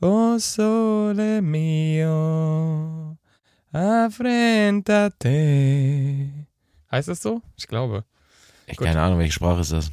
Oh 0.00 0.38
sole 0.38 1.42
mio, 1.42 3.16
affrentate. 3.72 5.26
Heißt 6.88 7.08
das 7.08 7.20
so? 7.20 7.42
Ich 7.56 7.66
glaube. 7.66 8.04
Ich 8.68 8.76
Gut. 8.76 8.86
keine 8.86 9.00
Ahnung, 9.00 9.18
welche 9.18 9.32
Sprache 9.32 9.60
ist 9.60 9.72
das? 9.72 9.90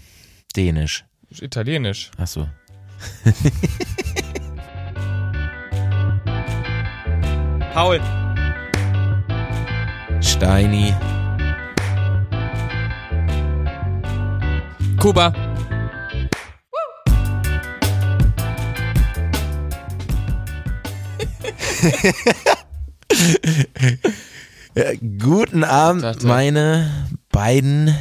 Dänisch. 0.55 1.05
Italienisch. 1.31 2.11
Ach 2.19 2.27
so. 2.27 2.47
Paul. 7.73 7.99
Steini. 10.21 10.93
Kuba. 14.99 15.54
Ja, 24.75 24.91
guten 25.19 25.63
Abend, 25.63 26.03
Dachte- 26.03 26.27
meine 26.27 27.07
beiden 27.31 27.95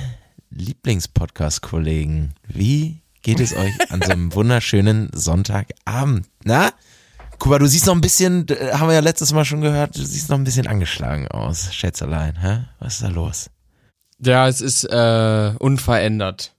Lieblingspodcast-Kollegen. 0.51 2.35
Wie 2.49 3.01
geht 3.23 3.41
es 3.41 3.55
euch 3.57 3.73
an 3.91 4.03
so 4.03 4.11
einem 4.11 4.35
wunderschönen 4.35 5.11
Sonntagabend? 5.13 6.27
Na? 6.45 6.73
Kuba, 7.39 7.59
du 7.59 7.67
siehst 7.67 7.87
noch 7.87 7.95
ein 7.95 8.01
bisschen, 8.01 8.49
äh, 8.49 8.73
haben 8.73 8.89
wir 8.89 8.95
ja 8.95 9.01
letztes 9.01 9.33
Mal 9.33 9.45
schon 9.45 9.61
gehört, 9.61 9.97
du 9.97 10.05
siehst 10.05 10.31
noch 10.31 10.39
ein 10.39 10.45
bisschen 10.45 10.67
angeschlagen 10.67 11.29
aus, 11.29 11.73
Schätzelein. 11.75 12.41
Hä? 12.41 12.65
Was 12.81 12.95
ist 12.95 13.03
da 13.03 13.09
los? 13.09 13.51
Ja, 14.21 14.49
es 14.49 14.61
ist 14.61 14.85
äh, 14.85 15.53
unverändert. 15.59 16.55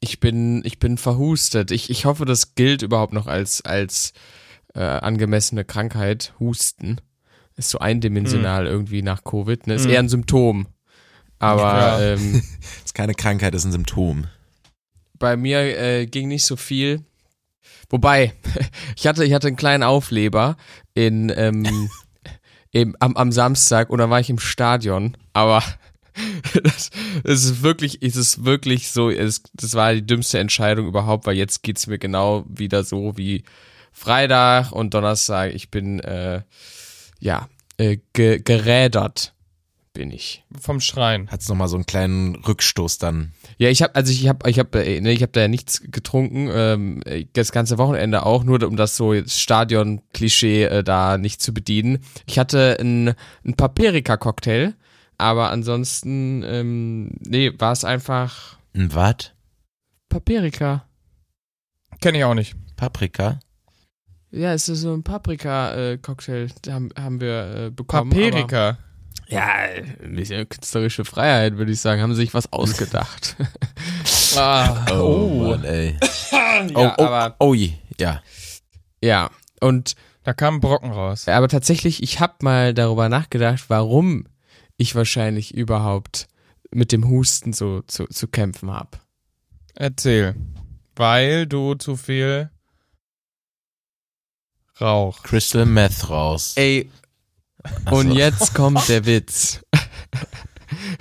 Ich 0.00 0.20
bin, 0.20 0.62
ich 0.64 0.78
bin 0.78 0.98
verhustet. 0.98 1.70
Ich, 1.70 1.88
ich 1.90 2.04
hoffe, 2.04 2.24
das 2.24 2.54
gilt 2.54 2.82
überhaupt 2.82 3.12
noch 3.12 3.26
als, 3.26 3.62
als 3.64 4.12
äh, 4.74 4.80
angemessene 4.80 5.64
Krankheit. 5.64 6.34
Husten. 6.40 7.00
Ist 7.56 7.70
so 7.70 7.78
eindimensional 7.78 8.66
irgendwie 8.66 9.02
nach 9.02 9.24
Covid. 9.24 9.66
Ne? 9.66 9.74
Ist 9.74 9.84
Hm. 9.84 9.90
eher 9.90 9.98
ein 10.00 10.08
Symptom. 10.08 10.66
Aber 11.38 11.62
Ja. 11.62 12.00
ähm, 12.00 12.42
ist 12.84 12.94
keine 12.94 13.14
Krankheit, 13.14 13.52
das 13.54 13.62
ist 13.62 13.66
ein 13.66 13.72
Symptom. 13.72 14.26
bei 15.18 15.36
mir 15.36 15.58
äh, 15.78 16.06
ging 16.06 16.28
nicht 16.28 16.44
so 16.44 16.56
viel. 16.56 17.04
Wobei, 17.90 18.32
ich 18.96 19.06
hatte, 19.06 19.24
ich 19.24 19.32
hatte 19.34 19.48
einen 19.48 19.56
kleinen 19.56 19.82
Aufleber 19.82 20.56
in, 20.94 21.32
ähm, 21.36 21.90
eben 22.72 22.94
am, 23.00 23.16
am 23.16 23.30
Samstag 23.32 23.90
und 23.90 23.98
dann 23.98 24.10
war 24.10 24.18
ich 24.20 24.30
im 24.30 24.38
Stadion, 24.38 25.16
aber 25.32 25.62
das, 26.62 26.90
das 27.22 27.44
ist 27.44 27.62
wirklich, 27.62 28.02
es 28.02 28.16
ist 28.16 28.44
wirklich 28.44 28.90
so, 28.90 29.10
es, 29.10 29.42
das 29.54 29.74
war 29.74 29.94
die 29.94 30.04
dümmste 30.06 30.38
Entscheidung 30.38 30.86
überhaupt, 30.86 31.26
weil 31.26 31.36
jetzt 31.36 31.62
geht's 31.62 31.86
mir 31.86 31.98
genau 31.98 32.44
wieder 32.48 32.82
so 32.84 33.16
wie 33.16 33.44
Freitag 33.92 34.72
und 34.72 34.94
Donnerstag. 34.94 35.54
Ich 35.54 35.70
bin, 35.70 36.00
äh, 36.00 36.42
ja, 37.20 37.48
äh, 37.76 37.98
ge 38.12 38.40
gerädert 38.42 39.32
bin 39.92 40.10
ich. 40.10 40.44
Vom 40.58 40.80
Schrein. 40.80 41.30
Hat's 41.30 41.48
noch 41.48 41.56
mal 41.56 41.68
so 41.68 41.76
einen 41.76 41.86
kleinen 41.86 42.36
Rückstoß 42.36 42.98
dann. 42.98 43.32
Ja, 43.58 43.68
ich 43.68 43.82
habe 43.82 43.94
also 43.94 44.10
ich 44.10 44.26
habe 44.28 44.48
ich 44.48 44.58
habe 44.58 44.84
äh, 44.84 45.00
nee, 45.00 45.12
ich 45.12 45.22
habe 45.22 45.32
da 45.32 45.42
ja 45.42 45.48
nichts 45.48 45.82
getrunken 45.90 46.48
ähm, 46.50 47.02
äh, 47.04 47.26
das 47.32 47.52
ganze 47.52 47.78
Wochenende 47.78 48.24
auch 48.24 48.44
nur 48.44 48.62
um 48.62 48.76
das 48.76 48.96
so 48.96 49.14
Stadion 49.26 50.00
Klischee 50.12 50.64
äh, 50.64 50.82
da 50.82 51.18
nicht 51.18 51.42
zu 51.42 51.52
bedienen. 51.52 51.98
Ich 52.26 52.38
hatte 52.38 52.78
ein 52.80 53.14
ein 53.44 53.54
Paprika 53.54 54.16
Cocktail, 54.16 54.74
aber 55.18 55.50
ansonsten 55.50 56.42
ähm, 56.42 57.10
nee, 57.20 57.52
war 57.58 57.72
es 57.72 57.84
einfach 57.84 58.56
Ein 58.74 58.94
Wat? 58.94 59.34
Paprika. 60.08 60.86
Kenne 62.00 62.18
ich 62.18 62.24
auch 62.24 62.34
nicht. 62.34 62.54
Paprika? 62.76 63.40
Ja, 64.32 64.54
es 64.54 64.68
ist 64.68 64.80
so 64.80 64.94
ein 64.94 65.02
Paprika 65.02 65.74
äh, 65.74 65.98
haben, 66.68 66.90
haben 66.98 67.20
wir 67.20 67.66
äh, 67.66 67.70
bekommen. 67.70 68.10
Paprika. 68.10 68.78
Ja, 69.28 69.46
ein 70.02 70.14
bisschen 70.14 70.48
künstlerische 70.48 71.04
Freiheit, 71.04 71.56
würde 71.58 71.72
ich 71.72 71.80
sagen, 71.80 72.02
haben 72.02 72.14
sich 72.14 72.34
was 72.34 72.52
ausgedacht. 72.52 73.36
Ah, 74.34 74.86
Mann, 74.88 75.62
ey. 75.64 75.94
Oh, 76.74 76.80
ja, 76.80 76.94
oh, 76.96 77.02
aber 77.02 77.36
oh, 77.38 77.52
je. 77.52 77.74
ja. 78.00 78.22
ja, 79.02 79.28
und 79.60 79.94
Da 80.24 80.32
kam 80.34 80.54
ein 80.54 80.60
Brocken 80.60 80.90
raus. 80.90 81.28
Aber 81.28 81.48
tatsächlich, 81.48 82.02
ich 82.02 82.20
habe 82.20 82.34
mal 82.42 82.74
darüber 82.74 83.08
nachgedacht, 83.08 83.64
warum 83.68 84.26
ich 84.76 84.94
wahrscheinlich 84.94 85.54
überhaupt 85.54 86.28
mit 86.70 86.92
dem 86.92 87.08
Husten 87.08 87.52
so 87.52 87.82
zu, 87.82 88.06
zu 88.06 88.28
kämpfen 88.28 88.70
habe. 88.70 88.98
Erzähl. 89.74 90.34
Weil 90.96 91.46
du 91.46 91.74
zu 91.74 91.96
viel 91.96 92.50
Rauch. 94.80 95.22
Crystal 95.22 95.66
Meth 95.66 96.08
raus. 96.10 96.52
Ey, 96.56 96.90
Ach 97.84 97.92
und 97.92 98.12
jetzt 98.12 98.54
kommt 98.54 98.88
der 98.88 99.06
Witz. 99.06 99.60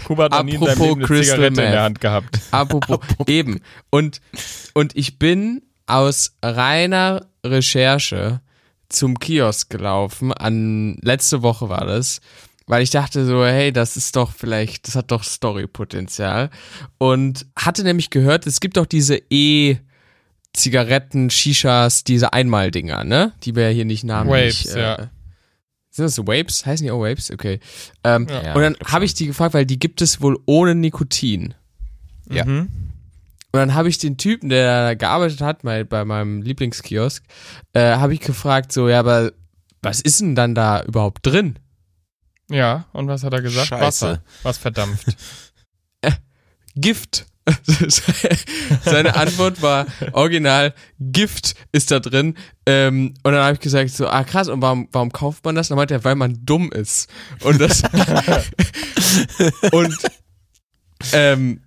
Kuba 0.06 0.26
hat 0.26 0.32
noch 0.32 0.44
nie 0.44 0.54
in 0.56 0.60
seinem 0.60 0.70
Apropos 0.72 0.88
Leben 0.88 1.00
eine 1.00 1.08
Crystal 1.08 1.36
Zigarette 1.36 1.48
in 1.48 1.54
Meth. 1.66 1.74
der 1.74 1.84
Hand 1.84 2.02
gehabt. 2.02 2.40
Apropos, 2.52 3.00
eben. 3.28 3.62
Und, 3.90 4.22
und 4.74 4.96
ich 4.96 5.18
bin 5.18 5.62
aus 5.88 6.36
reiner 6.44 7.28
Recherche 7.46 8.42
zum 8.90 9.18
Kiosk 9.20 9.70
gelaufen, 9.70 10.34
an 10.34 10.98
letzte 11.02 11.42
Woche 11.42 11.70
war 11.70 11.86
das, 11.86 12.20
weil 12.68 12.84
ich 12.84 12.90
dachte 12.90 13.26
so, 13.26 13.46
hey, 13.46 13.72
das 13.72 13.96
ist 13.98 14.16
doch 14.18 14.32
vielleicht, 14.34 14.88
das 14.88 14.96
hat 14.96 15.12
doch 15.12 15.24
Storypotenzial. 15.24 16.50
Und 16.98 17.46
hatte 17.58 17.84
nämlich 17.84 18.10
gehört, 18.10 18.46
es 18.48 18.60
gibt 18.60 18.76
doch 18.78 18.86
diese 18.86 19.16
E- 19.30 19.78
Zigaretten, 20.54 21.30
Shishas, 21.30 22.04
diese 22.04 22.34
Einmaldinger, 22.34 23.04
ne? 23.04 23.32
Die 23.44 23.56
wir 23.56 23.64
ja 23.64 23.70
hier 23.70 23.86
nicht 23.86 24.04
namentlich. 24.04 24.66
Vapes, 24.66 24.76
äh, 24.76 24.82
ja. 24.82 24.98
Sind 25.90 26.06
das 26.06 26.16
so 26.16 26.28
Vapes? 26.28 26.66
Heißen 26.66 26.86
die 26.86 26.92
auch 26.92 27.02
Vapes? 27.02 27.32
Okay. 27.32 27.60
Ähm, 28.04 28.28
Ja. 28.30 28.54
und 28.54 28.62
dann 28.62 28.76
habe 28.86 29.06
ich 29.06 29.14
die 29.14 29.28
gefragt, 29.28 29.54
weil 29.54 29.66
die 29.66 29.80
gibt 29.80 30.02
es 30.02 30.22
wohl 30.22 30.40
ohne 30.46 30.76
Nikotin. 30.76 31.54
Ja. 32.30 32.46
Mhm. 32.46 32.70
Und 33.54 33.60
dann 33.60 33.74
habe 33.74 33.90
ich 33.90 33.98
den 33.98 34.18
Typen, 34.18 34.48
der 34.50 34.84
da 34.84 34.94
gearbeitet 34.94 35.42
hat, 35.42 35.64
bei, 35.64 35.84
bei 35.84 36.06
meinem 36.06 36.42
Lieblingskiosk, 36.42 37.24
äh, 37.74 37.96
habe 37.98 38.14
ich 38.14 38.22
gefragt, 38.22 38.72
so, 38.72 38.88
ja, 38.88 39.00
aber 39.00 39.34
was 39.82 40.00
ist 40.00 40.22
denn 40.22 40.36
dann 40.36 40.56
da 40.56 40.82
überhaupt 40.84 41.26
drin? 41.26 41.60
Ja, 42.50 42.86
und 42.94 43.08
was 43.08 43.24
hat 43.24 43.34
er 43.34 43.42
gesagt? 43.42 43.68
Scheiße. 43.68 43.82
Wasser. 43.86 44.24
Was 44.44 44.58
verdampft. 44.58 45.08
Gift. 46.76 47.26
Seine 48.86 49.16
Antwort 49.16 49.62
war 49.62 49.88
original, 50.14 50.74
Gift 51.00 51.56
ist 51.72 51.92
da 51.92 52.00
drin. 52.00 52.36
Ähm, 52.66 53.14
und 53.24 53.34
dann 53.34 53.44
habe 53.44 53.54
ich 53.56 53.60
gesagt, 53.60 53.90
so, 53.90 54.08
ah 54.08 54.24
krass, 54.24 54.48
und 54.48 54.62
warum, 54.62 54.88
warum 54.92 55.12
kauft 55.12 55.44
man 55.44 55.56
das? 55.56 55.68
Und 55.68 55.72
dann 55.72 55.78
meinte 55.78 55.94
er, 55.96 56.04
weil 56.04 56.16
man 56.16 56.38
dumm 56.46 56.72
ist. 56.72 57.10
Und 57.44 57.60
das 57.60 57.84
und 59.72 59.98
ähm, 61.14 61.62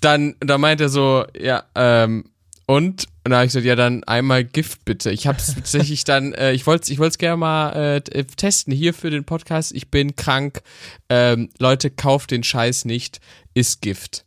dann, 0.00 0.34
dann 0.40 0.60
meinte 0.60 0.84
er 0.84 0.88
so, 0.88 1.26
ja, 1.38 1.64
ähm, 1.74 2.24
und? 2.66 3.06
Und 3.24 3.32
dann 3.32 3.34
habe 3.34 3.46
ich 3.46 3.50
gesagt, 3.50 3.66
ja, 3.66 3.76
dann 3.76 4.04
einmal 4.04 4.44
Gift 4.44 4.84
bitte. 4.84 5.10
Ich 5.10 5.26
habe 5.26 5.38
es 5.38 5.54
tatsächlich 5.54 6.04
dann, 6.04 6.32
äh, 6.32 6.52
ich 6.52 6.66
wollte 6.66 6.84
es 6.84 6.88
ich 6.88 7.18
gerne 7.18 7.36
mal 7.36 7.72
äh, 7.72 8.24
testen 8.24 8.72
hier 8.72 8.94
für 8.94 9.10
den 9.10 9.24
Podcast. 9.24 9.72
Ich 9.72 9.90
bin 9.90 10.16
krank. 10.16 10.62
Ähm, 11.08 11.50
Leute, 11.58 11.90
kauft 11.90 12.30
den 12.30 12.44
Scheiß 12.44 12.86
nicht. 12.86 13.20
Ist 13.52 13.82
Gift. 13.82 14.24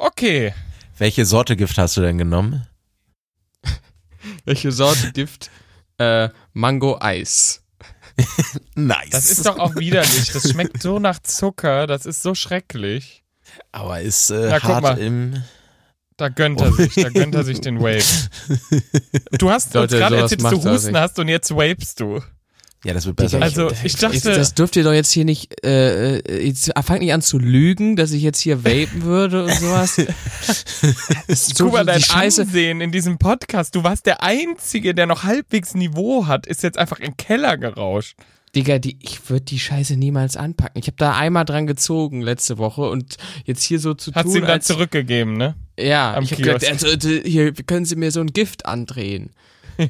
Okay. 0.00 0.54
Welche 0.96 1.26
Sorte 1.26 1.56
Gift 1.56 1.76
hast 1.76 1.98
du 1.98 2.00
denn 2.00 2.16
genommen? 2.16 2.66
Welche 4.46 4.72
Sorte 4.72 5.12
Gift? 5.12 5.50
Äh, 5.98 6.30
Mango 6.54 6.96
Eis. 7.00 7.62
Nice. 8.74 9.10
Das 9.10 9.30
ist 9.30 9.44
doch 9.44 9.58
auch 9.58 9.76
widerlich. 9.76 10.32
Das 10.32 10.50
schmeckt 10.50 10.80
so 10.80 10.98
nach 10.98 11.18
Zucker. 11.20 11.86
Das 11.86 12.06
ist 12.06 12.22
so 12.22 12.34
schrecklich. 12.34 13.24
Aber 13.72 14.00
ist 14.00 14.30
äh, 14.30 14.48
Na, 14.48 14.58
guck 14.58 14.68
hart 14.70 14.82
mal. 14.82 14.98
im. 14.98 15.42
Da 16.16 16.28
gönnt 16.30 16.62
er 16.62 16.72
sich. 16.72 16.94
Da 16.94 17.10
gönnt 17.10 17.34
er 17.34 17.44
sich 17.44 17.60
den 17.60 17.80
Wave. 17.80 18.02
Du 19.38 19.50
hast 19.50 19.76
uns 19.76 19.92
gerade 19.92 20.16
erzählt, 20.16 20.42
dass 20.42 20.50
du 20.50 20.70
Husten 20.70 20.96
hast 20.96 21.18
und 21.18 21.28
jetzt 21.28 21.50
wapest 21.50 22.00
du. 22.00 22.22
Ja, 22.84 22.94
das 22.94 23.04
wird 23.04 23.16
besser. 23.16 23.42
Also, 23.42 23.70
ich 23.84 23.96
dachte, 23.96 24.32
Das 24.32 24.54
dürft 24.54 24.74
ihr 24.76 24.84
doch 24.84 24.92
jetzt 24.92 25.10
hier 25.10 25.26
nicht, 25.26 25.64
äh, 25.64 26.18
äh, 26.18 26.46
jetzt 26.46 26.72
fangt 26.82 27.00
nicht 27.00 27.12
an 27.12 27.20
zu 27.20 27.38
lügen, 27.38 27.94
dass 27.94 28.12
ich 28.12 28.22
jetzt 28.22 28.40
hier 28.40 28.64
vapen 28.64 29.02
würde 29.02 29.44
und 29.44 29.52
sowas. 29.52 29.96
so 31.28 31.64
Guck 31.64 31.74
mal, 31.74 31.84
dein 31.84 32.00
Scheiße. 32.00 32.42
Ansehen 32.42 32.80
in 32.80 32.90
diesem 32.90 33.18
Podcast. 33.18 33.74
Du 33.74 33.84
warst 33.84 34.06
der 34.06 34.22
Einzige, 34.22 34.94
der 34.94 35.06
noch 35.06 35.24
halbwegs 35.24 35.74
Niveau 35.74 36.26
hat, 36.26 36.46
ist 36.46 36.62
jetzt 36.62 36.78
einfach 36.78 37.00
im 37.00 37.18
Keller 37.18 37.58
gerauscht. 37.58 38.16
Digga, 38.56 38.78
die, 38.78 38.98
ich 39.00 39.28
würde 39.28 39.44
die 39.44 39.60
Scheiße 39.60 39.96
niemals 39.96 40.36
anpacken. 40.36 40.80
Ich 40.80 40.86
habe 40.86 40.96
da 40.96 41.16
einmal 41.16 41.44
dran 41.44 41.66
gezogen 41.66 42.20
letzte 42.20 42.58
Woche 42.58 42.82
und 42.88 43.16
jetzt 43.44 43.62
hier 43.62 43.78
so 43.78 43.94
zu 43.94 44.12
Hat 44.12 44.24
tun, 44.24 44.32
sie 44.32 44.38
ihm 44.38 44.44
dann 44.44 44.52
als, 44.52 44.66
zurückgegeben, 44.66 45.36
ne? 45.36 45.54
ja, 45.78 46.14
am 46.14 46.24
ich 46.24 46.32
habe 46.32 46.42
gesagt, 46.42 46.68
also, 46.68 47.08
äh, 47.08 47.22
hier 47.28 47.52
können 47.52 47.84
Sie 47.84 47.94
mir 47.94 48.10
so 48.10 48.20
ein 48.20 48.28
Gift 48.28 48.66
andrehen. 48.66 49.30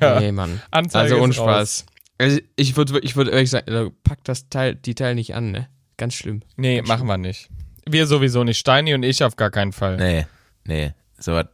Ja. 0.00 0.20
Nee, 0.20 0.30
Mann. 0.30 0.62
Anzeige 0.70 1.02
Also 1.02 1.16
ist 1.16 1.22
unspaß. 1.22 1.84
Also 2.20 2.38
ich 2.56 2.76
würde 2.76 3.00
ich 3.00 3.16
würde 3.16 3.30
ehrlich 3.30 3.48
sagen, 3.48 3.72
also, 3.72 3.92
pack 4.04 4.22
das 4.24 4.50
Teil, 4.50 4.74
die 4.74 4.94
Teil 4.94 5.14
nicht 5.14 5.34
an, 5.34 5.52
ne? 5.52 5.68
Ganz 5.96 6.12
schlimm. 6.14 6.42
Nee, 6.56 6.82
machen 6.82 7.06
wir 7.06 7.16
nicht. 7.16 7.48
Wir 7.88 8.06
sowieso 8.06 8.44
nicht. 8.44 8.58
Steini 8.58 8.92
und 8.92 9.02
ich 9.02 9.24
auf 9.24 9.36
gar 9.36 9.50
keinen 9.50 9.72
Fall. 9.72 9.96
Nee, 9.96 10.26
nee, 10.66 10.92
so 11.18 11.32
was. 11.32 11.46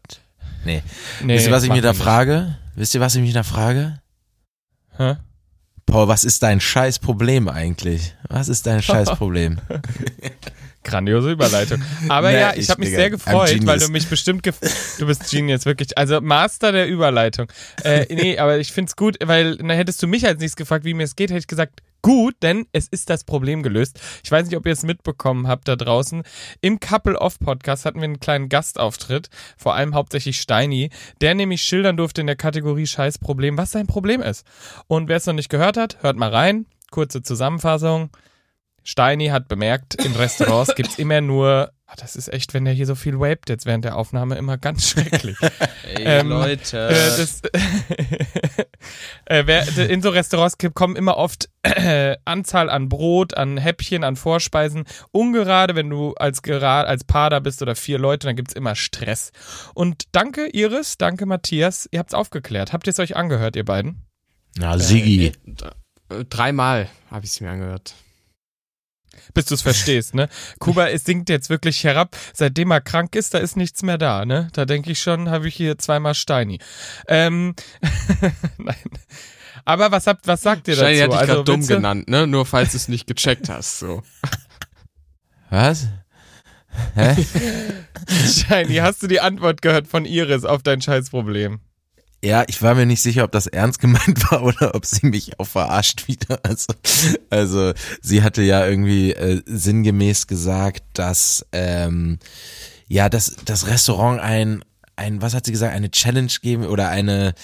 Nee. 0.65 0.83
Nee, 1.23 1.35
Wisst 1.35 1.47
ihr, 1.47 1.53
was 1.53 1.63
ich 1.63 1.69
mich 1.69 1.77
machen 1.79 1.85
da 1.85 1.93
nicht. 1.93 2.03
frage? 2.03 2.59
Wisst 2.75 2.95
ihr, 2.97 3.01
was 3.01 3.15
ich 3.15 3.23
mich 3.23 3.33
da 3.33 3.45
frage? 3.45 4.01
Hä? 4.97 5.17
Paul, 5.87 6.09
was 6.09 6.25
ist 6.25 6.43
dein 6.43 6.61
scheiß 6.61 6.99
Problem 6.99 7.49
eigentlich? 7.49 8.17
Was 8.29 8.49
ist 8.49 8.67
dein 8.67 8.83
scheiß 8.83 9.11
Problem? 9.11 9.61
Grandiose 10.87 11.33
Überleitung. 11.33 11.83
Aber 12.09 12.31
Nee, 12.31 12.41
ja, 12.41 12.53
ich 12.53 12.61
ich, 12.61 12.71
habe 12.71 12.81
mich 12.81 12.91
sehr 12.91 13.11
gefreut, 13.11 13.67
weil 13.67 13.79
du 13.79 13.89
mich 13.89 14.07
bestimmt 14.07 14.43
gef 14.43 14.57
du 14.99 15.07
bist 15.07 15.31
Genius 15.31 15.67
wirklich. 15.67 15.99
Also 15.99 16.21
Master 16.21 16.73
der 16.73 16.89
Überleitung. 16.89 17.49
Äh, 17.83 18.07
nee, 18.15 18.39
aber 18.39 18.59
ich 18.59 18.73
find's 18.73 18.97
gut, 18.97 19.17
weil 19.23 19.59
na, 19.61 19.75
hättest 19.75 20.03
du 20.03 20.07
mich 20.07 20.27
als 20.27 20.41
nächstes 20.41 20.57
gefragt, 20.57 20.85
wie 20.85 20.95
mir 20.95 21.03
es 21.03 21.17
geht, 21.17 21.31
hätte 21.31 21.41
ich 21.41 21.47
gesagt, 21.47 21.83
gut, 22.03 22.37
denn 22.43 22.67
es 22.71 22.87
ist 22.87 23.11
das 23.11 23.25
Problem 23.25 23.65
gelöst. 23.65 24.01
Ich 24.23 24.31
weiß 24.31 24.47
nicht, 24.47 24.57
ob 24.57 24.65
ihr 24.65 24.73
es 24.73 24.85
mitbekommen 24.85 25.49
habt 25.49 25.67
da 25.67 25.75
draußen. 25.75 26.23
Im 26.61 26.79
Couple 26.79 27.19
Off 27.21 27.41
Podcast 27.41 27.85
hatten 27.85 27.99
wir 27.99 28.05
einen 28.05 28.21
kleinen 28.21 28.49
Gastauftritt, 28.49 29.29
vor 29.57 29.75
allem 29.75 29.95
hauptsächlich 29.95 30.41
Steini, 30.41 30.91
der 31.21 31.35
nämlich 31.35 31.63
schildern 31.63 31.97
durfte 31.97 32.21
in 32.21 32.29
der 32.29 32.37
Kategorie 32.37 32.87
Scheiß 32.87 33.19
Problem, 33.19 33.59
was 33.59 33.73
sein 33.73 33.89
Problem 33.89 34.23
ist. 34.23 34.47
Und 34.87 35.09
wer 35.09 35.17
es 35.17 35.27
noch 35.27 35.35
nicht 35.35 35.49
gehört 35.49 35.77
hat, 35.77 36.03
hört 36.03 36.17
mal 36.17 36.31
rein. 36.31 36.67
Kurze 36.93 37.23
Zusammenfassung. 37.23 38.11
Steini 38.87 39.27
hat 39.29 39.49
bemerkt, 39.49 39.95
in 39.97 40.13
Restaurants 40.15 40.75
gibt's 40.77 40.97
immer 40.99 41.21
nur. 41.21 41.73
Ah, 41.89 41.95
das 41.99 42.17
ist 42.17 42.33
echt, 42.33 42.53
wenn 42.53 42.65
der 42.65 42.75
hier 42.75 42.87
so 42.87 42.97
viel 42.97 43.21
vaped 43.21 43.49
jetzt 43.49 43.65
während 43.65 43.85
der 43.85 43.97
Aufnahme, 43.97 44.35
immer 44.37 44.59
ganz 44.59 44.89
schrecklich. 44.89 45.37
Ey, 45.95 46.03
Ähm, 46.05 46.29
Leute. 46.31 46.89
Äh, 46.89 46.93
das, 47.17 47.43
äh, 49.27 49.43
wer, 49.47 49.89
in 49.89 50.03
so 50.03 50.11
Restaurants 50.11 50.59
gibt- 50.59 50.75
kommen 50.75 50.97
immer 50.97 51.17
oft 51.17 51.49
äh, 51.63 52.17
Anzahl 52.25 52.71
an 52.71 52.89
Brot, 52.89 53.37
an 53.37 53.57
Häppchen, 53.57 54.05
an 54.05 54.17
Vorspeisen. 54.17 54.85
Ungerade, 55.13 55.75
wenn 55.77 55.89
du 55.91 56.15
als, 56.15 56.43
gera- 56.43 56.83
als 56.85 57.05
Paar 57.05 57.31
da 57.31 57.41
bist 57.41 57.63
oder 57.63 57.77
vier 57.77 57.99
Leute, 57.99 58.27
dann 58.27 58.37
gibt's 58.37 58.55
immer 58.55 58.75
Stress. 58.75 59.31
Und 59.75 60.05
danke 60.13 60.49
Iris, 60.53 60.99
danke 60.99 61.27
Matthias, 61.27 61.89
ihr 61.93 61.99
habt's 62.01 62.15
aufgeklärt. 62.15 62.73
Habt 62.73 62.87
ihr 62.89 62.91
es 62.93 62.99
euch 62.99 63.17
angehört, 63.17 63.57
ihr 63.57 63.65
beiden? 63.65 64.03
Na, 64.57 64.77
Sigi. 64.79 65.27
Äh, 66.11 66.15
äh, 66.17 66.25
Dreimal 66.25 66.89
habe 67.11 67.25
ich 67.25 67.33
es 67.33 67.41
mir 67.41 67.51
angehört. 67.51 67.95
Bis 69.35 69.47
du 69.47 69.55
es 69.55 69.63
verstehst, 69.63 70.15
ne? 70.15 70.29
Kuba 70.59 70.89
es 70.89 71.05
sinkt 71.05 71.29
jetzt 71.29 71.51
wirklich 71.51 71.83
herab. 71.85 72.17
Seitdem 72.33 72.71
er 72.71 72.81
krank 72.81 73.15
ist, 73.15 73.35
da 73.35 73.39
ist 73.39 73.57
nichts 73.57 73.83
mehr 73.83 73.99
da, 73.99 74.25
ne? 74.25 74.49
Da 74.53 74.65
denke 74.65 74.91
ich 74.93 75.01
schon, 75.01 75.31
habe 75.31 75.49
ich 75.49 75.55
hier 75.55 75.79
zweimal 75.79 76.15
Steini. 76.15 76.59
Ähm, 77.09 77.55
nein. 78.59 78.77
Aber 79.65 79.91
was 79.91 80.07
habt, 80.07 80.27
was 80.27 80.43
sagt 80.43 80.69
ihr 80.69 80.77
Steini 80.77 81.01
dazu? 81.01 81.13
hat 81.15 81.21
dich 81.21 81.29
gerade 81.29 81.45
dumm 81.45 81.67
genannt, 81.67 82.09
ne? 82.09 82.27
Nur 82.27 82.47
falls 82.47 82.71
du 82.73 82.77
es 82.77 82.89
nicht 82.89 83.07
gecheckt 83.07 83.49
hast. 83.49 83.81
So. 83.81 84.03
Was? 85.51 85.89
Hä? 86.95 87.17
Steini, 88.27 88.77
hast 88.77 89.03
du 89.03 89.07
die 89.07 89.21
Antwort 89.21 89.63
gehört 89.63 89.87
von 89.87 90.05
Iris 90.05 90.45
auf 90.45 90.63
dein 90.63 90.81
Scheißproblem? 90.81 91.61
Ja, 92.25 92.45
ich 92.47 92.61
war 92.63 92.75
mir 92.75 92.87
nicht 92.87 93.03
sicher, 93.03 93.25
ob 93.25 93.33
das 93.33 93.47
ernst 93.47 93.79
gemeint 93.81 94.31
war 94.31 94.43
oder 94.43 94.75
ob 94.75 94.87
sie 94.87 95.07
mich 95.07 95.39
auch 95.39 95.47
verarscht 95.47 96.09
wieder. 96.09 96.41
Also, 96.43 96.73
also 97.31 97.73
sie 98.01 98.23
hatte 98.23 98.43
ja 98.43 98.67
irgendwie 98.67 99.13
äh, 99.13 99.43
sinngemäß 99.47 100.27
gesagt, 100.27 100.83
dass 100.95 101.47
ähm, 101.53 102.19
ja, 102.89 103.09
dass 103.09 103.37
das 103.45 103.67
Restaurant 103.67 104.21
ein 104.21 104.65
ein, 104.97 105.21
was 105.21 105.35
hat 105.35 105.45
sie 105.45 105.53
gesagt, 105.53 105.75
eine 105.75 105.91
Challenge 105.91 106.33
geben 106.41 106.65
oder 106.65 106.89
eine 106.89 107.35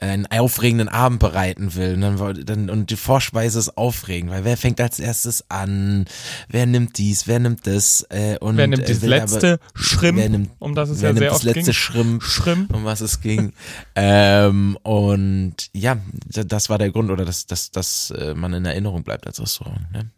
einen 0.00 0.26
aufregenden 0.26 0.88
Abend 0.88 1.18
bereiten 1.20 1.74
will. 1.74 1.94
Und, 1.94 2.00
dann, 2.00 2.18
wollte- 2.18 2.44
dann, 2.44 2.70
und 2.70 2.90
die 2.90 2.96
Vorspeise 2.96 3.58
ist 3.58 3.76
aufregend, 3.76 4.30
weil 4.30 4.44
wer 4.44 4.56
fängt 4.56 4.80
als 4.80 4.98
erstes 4.98 5.44
an? 5.50 6.06
Wer 6.48 6.66
nimmt 6.66 6.96
dies? 6.98 7.26
Wer 7.26 7.38
nimmt 7.38 7.66
das? 7.66 8.06
Äh, 8.10 8.38
und, 8.40 8.56
Wer 8.56 8.66
nimmt 8.66 8.82
äh, 8.84 8.86
das 8.86 9.02
will 9.02 9.10
letzte 9.10 9.52
aber- 9.54 9.62
Schrimp, 9.80 10.18
wer 10.18 10.28
nimmt, 10.30 10.50
um 10.58 10.74
das 10.74 10.88
es 10.88 11.02
wer 11.02 11.10
ja 11.10 11.12
nimmt 11.12 11.20
sehr 11.20 11.28
das 11.28 11.36
oft 11.36 11.44
letzte 11.44 11.62
ging? 11.64 11.72
Schrimp? 11.72 12.22
Schrimp. 12.22 12.74
um 12.74 12.84
was 12.84 13.00
es 13.02 13.20
ging. 13.20 13.52
ähm, 13.94 14.76
und 14.82 15.54
ja, 15.72 15.96
das 16.26 16.70
war 16.70 16.78
der 16.78 16.90
Grund, 16.90 17.10
oder 17.10 17.24
dass, 17.24 17.46
dass, 17.46 17.70
dass 17.70 18.10
äh, 18.12 18.34
man 18.34 18.52
in 18.54 18.64
Erinnerung 18.64 19.02
bleibt 19.02 19.26
als 19.26 19.40
Restaurant. 19.40 19.90
Ne? 19.92 20.10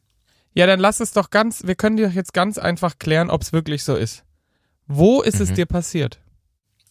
Ja, 0.54 0.66
dann 0.66 0.80
lass 0.80 1.00
es 1.00 1.12
doch 1.12 1.30
ganz, 1.30 1.64
wir 1.66 1.74
können 1.74 1.96
dir 1.96 2.08
doch 2.08 2.14
jetzt 2.14 2.34
ganz 2.34 2.58
einfach 2.58 2.98
klären, 2.98 3.30
ob 3.30 3.42
es 3.42 3.52
wirklich 3.52 3.84
so 3.84 3.96
ist. 3.96 4.22
Wo 4.86 5.22
ist 5.22 5.40
es 5.40 5.50
Mhm. 5.50 5.54
dir 5.54 5.66
passiert? 5.66 6.20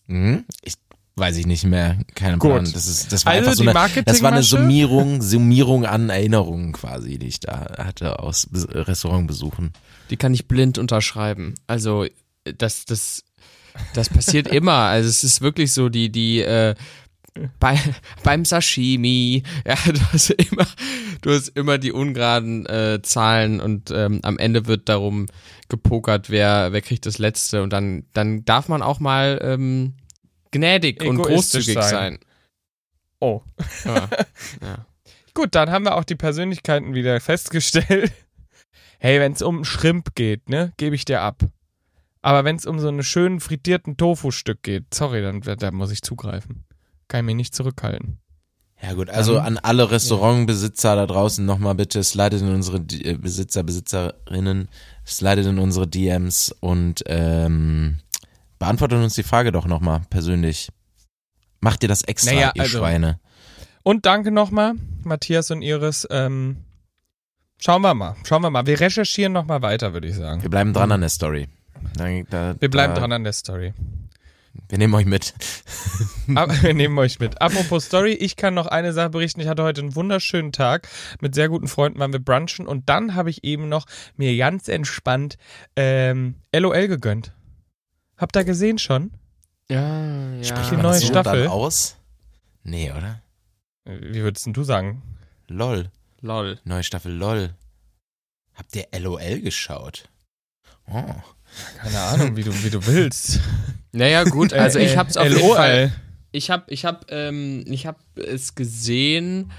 Mhm. 0.07 0.45
Ich 0.63 0.73
weiß 1.21 1.37
ich 1.37 1.45
nicht 1.45 1.63
mehr, 1.63 1.97
keine 2.15 2.37
Gut. 2.37 2.51
Plan. 2.51 2.69
Das 2.73 2.87
ist, 2.87 3.13
das 3.13 3.25
war 3.25 3.31
Also 3.31 3.45
einfach 3.51 3.57
so 3.57 3.63
die 3.63 3.69
eine, 3.69 4.03
das 4.03 4.21
war 4.21 4.33
eine? 4.33 4.43
Summierung, 4.43 5.21
Summierung 5.21 5.85
an 5.85 6.09
Erinnerungen 6.09 6.73
quasi, 6.73 7.17
die 7.17 7.27
ich 7.27 7.39
da 7.39 7.75
hatte 7.77 8.19
aus 8.19 8.49
Bes- 8.51 8.67
Restaurantbesuchen. 8.69 9.71
Die 10.09 10.17
kann 10.17 10.33
ich 10.33 10.47
blind 10.49 10.77
unterschreiben. 10.77 11.53
Also, 11.67 12.05
das, 12.57 12.83
das, 12.83 13.23
das 13.93 14.09
passiert 14.09 14.47
immer. 14.53 14.73
Also, 14.73 15.07
es 15.07 15.23
ist 15.23 15.39
wirklich 15.39 15.71
so, 15.71 15.87
die, 15.87 16.11
die, 16.11 16.41
äh, 16.41 16.75
bei, 17.59 17.79
beim 18.23 18.43
Sashimi, 18.43 19.43
ja, 19.65 19.75
du 19.85 19.99
hast 20.11 20.31
immer, 20.31 20.67
du 21.21 21.31
hast 21.31 21.47
immer 21.49 21.77
die 21.77 21.93
ungeraden 21.93 22.65
äh, 22.65 22.99
Zahlen 23.03 23.61
und 23.61 23.89
ähm, 23.91 24.19
am 24.23 24.37
Ende 24.37 24.65
wird 24.67 24.89
darum 24.89 25.27
gepokert, 25.69 26.29
wer, 26.29 26.73
wer 26.73 26.81
kriegt 26.81 27.05
das 27.05 27.19
Letzte 27.19 27.63
und 27.63 27.71
dann, 27.71 28.03
dann 28.11 28.43
darf 28.43 28.67
man 28.67 28.81
auch 28.81 28.99
mal 28.99 29.39
ähm, 29.41 29.93
gnädig 30.51 31.03
und 31.03 31.17
großzügig 31.17 31.73
sein. 31.73 31.89
sein. 31.89 32.19
Oh. 33.19 33.41
Ja. 33.85 34.09
ja. 34.61 34.85
Gut, 35.33 35.55
dann 35.55 35.69
haben 35.71 35.85
wir 35.85 35.95
auch 35.95 36.03
die 36.03 36.15
Persönlichkeiten 36.15 36.93
wieder 36.93 37.19
festgestellt. 37.21 38.11
Hey, 38.99 39.19
wenn 39.19 39.31
es 39.33 39.41
um 39.41 39.63
Schrimp 39.65 40.13
geht, 40.15 40.49
ne, 40.49 40.73
gebe 40.77 40.95
ich 40.95 41.05
dir 41.05 41.21
ab. 41.21 41.41
Aber 42.21 42.43
wenn 42.43 42.55
es 42.55 42.65
um 42.65 42.79
so 42.79 42.87
einen 42.87 43.03
schönen 43.03 43.39
frittierten 43.39 43.97
Tofu-Stück 43.97 44.61
geht, 44.61 44.93
sorry, 44.93 45.21
dann 45.21 45.41
da 45.41 45.71
muss 45.71 45.91
ich 45.91 46.01
zugreifen. 46.03 46.65
Kann 47.07 47.21
ich 47.21 47.25
mich 47.25 47.35
nicht 47.35 47.55
zurückhalten. 47.55 48.19
Ja 48.83 48.93
gut, 48.93 49.09
also 49.09 49.35
Dann- 49.35 49.45
an 49.45 49.57
alle 49.59 49.89
Restaurantbesitzer 49.91 50.95
da 50.95 51.05
draußen 51.05 51.45
nochmal 51.45 51.75
bitte, 51.75 52.03
slidet 52.03 52.41
in 52.41 52.49
unsere 52.53 52.81
D- 52.81 53.01
äh, 53.11 53.17
Besitzer, 53.17 53.63
Besitzerinnen, 53.63 54.69
slidet 55.05 55.45
in 55.45 55.59
unsere 55.59 55.87
DMs 55.87 56.51
und 56.59 57.03
ähm, 57.05 57.99
beantwortet 58.61 58.99
uns 58.99 59.15
die 59.15 59.23
Frage 59.23 59.51
doch 59.51 59.65
nochmal 59.65 60.01
persönlich. 60.11 60.69
Macht 61.61 61.81
ihr 61.81 61.89
das 61.89 62.03
extra, 62.03 62.31
Naja, 62.31 62.51
ihr 62.53 62.61
also- 62.61 62.77
Schweine? 62.77 63.19
Und 63.81 64.05
danke 64.05 64.29
nochmal, 64.29 64.75
Matthias 65.03 65.49
und 65.49 65.63
Iris. 65.63 66.07
Ähm, 66.11 66.57
schauen 67.59 67.81
wir 67.81 67.95
mal, 67.95 68.15
schauen 68.23 68.43
wir 68.43 68.51
mal. 68.51 68.67
Wir 68.67 68.79
recherchieren 68.79 69.33
nochmal 69.33 69.63
weiter, 69.63 69.93
würde 69.93 70.07
ich 70.07 70.15
sagen. 70.15 70.43
Wir 70.43 70.51
bleiben 70.51 70.73
dran 70.73 70.91
an 70.91 71.01
der 71.01 71.09
Story. 71.09 71.47
Da, 71.95 72.05
da, 72.29 72.55
Wir 72.59 72.69
bleiben 72.69 72.93
da, 72.93 72.99
dran 72.99 73.11
an 73.11 73.23
der 73.23 73.33
Story. 73.33 73.73
Wir 74.69 74.77
nehmen 74.77 74.93
euch 74.93 75.07
mit. 75.07 75.33
Aber 76.35 76.61
wir 76.61 76.75
nehmen 76.75 76.95
euch 76.99 77.19
mit. 77.19 77.41
Apropos 77.41 77.85
Story, 77.85 78.11
ich 78.11 78.35
kann 78.35 78.53
noch 78.53 78.67
eine 78.67 78.93
Sache 78.93 79.09
berichten. 79.09 79.41
Ich 79.41 79.47
hatte 79.47 79.63
heute 79.63 79.81
einen 79.81 79.95
wunderschönen 79.95 80.51
Tag. 80.51 80.87
Mit 81.19 81.33
sehr 81.33 81.49
guten 81.49 81.67
Freunden 81.67 81.97
waren 81.97 82.13
wir 82.13 82.23
brunchen 82.23 82.67
und 82.67 82.89
dann 82.89 83.15
habe 83.15 83.31
ich 83.31 83.43
eben 83.43 83.69
noch 83.69 83.87
mir 84.17 84.37
ganz 84.37 84.67
entspannt 84.67 85.37
ähm, 85.75 86.35
LOL 86.53 86.87
gegönnt. 86.87 87.33
Habt 88.21 88.35
ihr 88.35 88.43
gesehen 88.43 88.77
schon? 88.77 89.09
Ja, 89.67 90.35
ja. 90.35 90.43
Sprich 90.43 90.69
die 90.69 90.77
neue 90.77 90.99
so 90.99 91.07
Staffel. 91.07 91.43
Dann 91.43 91.51
aus? 91.51 91.97
Nee, 92.63 92.91
oder? 92.91 93.23
Wie 93.85 94.21
würdest 94.21 94.45
denn 94.45 94.53
du 94.53 94.63
sagen? 94.63 95.01
LOL. 95.47 95.89
Lol. 96.21 96.59
Neue 96.63 96.83
Staffel 96.83 97.11
LOL. 97.13 97.55
Habt 98.53 98.75
ihr 98.75 98.85
LOL 98.99 99.39
geschaut? 99.41 100.07
Oh. 100.87 101.01
Keine 101.81 101.99
Ahnung, 101.99 102.35
wie 102.35 102.43
du, 102.43 102.63
wie 102.63 102.69
du 102.69 102.85
willst. 102.85 103.39
Naja, 103.93 104.23
gut, 104.23 104.53
also 104.53 104.79
ich 104.79 104.95
hab's 104.95 105.17
auf 105.17 105.27
jeden 105.27 105.41
LOL. 105.41 105.55
Fall. 105.57 105.91
Ich 106.31 106.49
hab, 106.49 106.71
ich 106.71 106.85
hab, 106.85 107.11
ähm, 107.11 107.65
ich 107.67 107.85
hab 107.85 107.99
es 108.15 108.55
gesehen, 108.55 109.51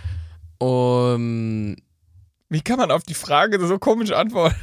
um, 0.57 1.77
Wie 2.49 2.63
kann 2.63 2.79
man 2.79 2.91
auf 2.91 3.03
die 3.03 3.13
Frage 3.13 3.63
so 3.67 3.79
komisch 3.79 4.11
antworten? 4.13 4.57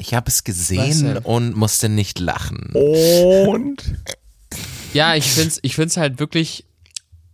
Ich 0.00 0.14
habe 0.14 0.28
es 0.28 0.44
gesehen 0.44 1.18
und 1.18 1.56
musste 1.56 1.90
nicht 1.90 2.18
lachen. 2.18 2.70
Und? 2.72 3.82
ja, 4.94 5.14
ich 5.14 5.30
find's, 5.30 5.58
ich 5.62 5.74
find's 5.74 5.98
halt 5.98 6.18
wirklich, 6.18 6.64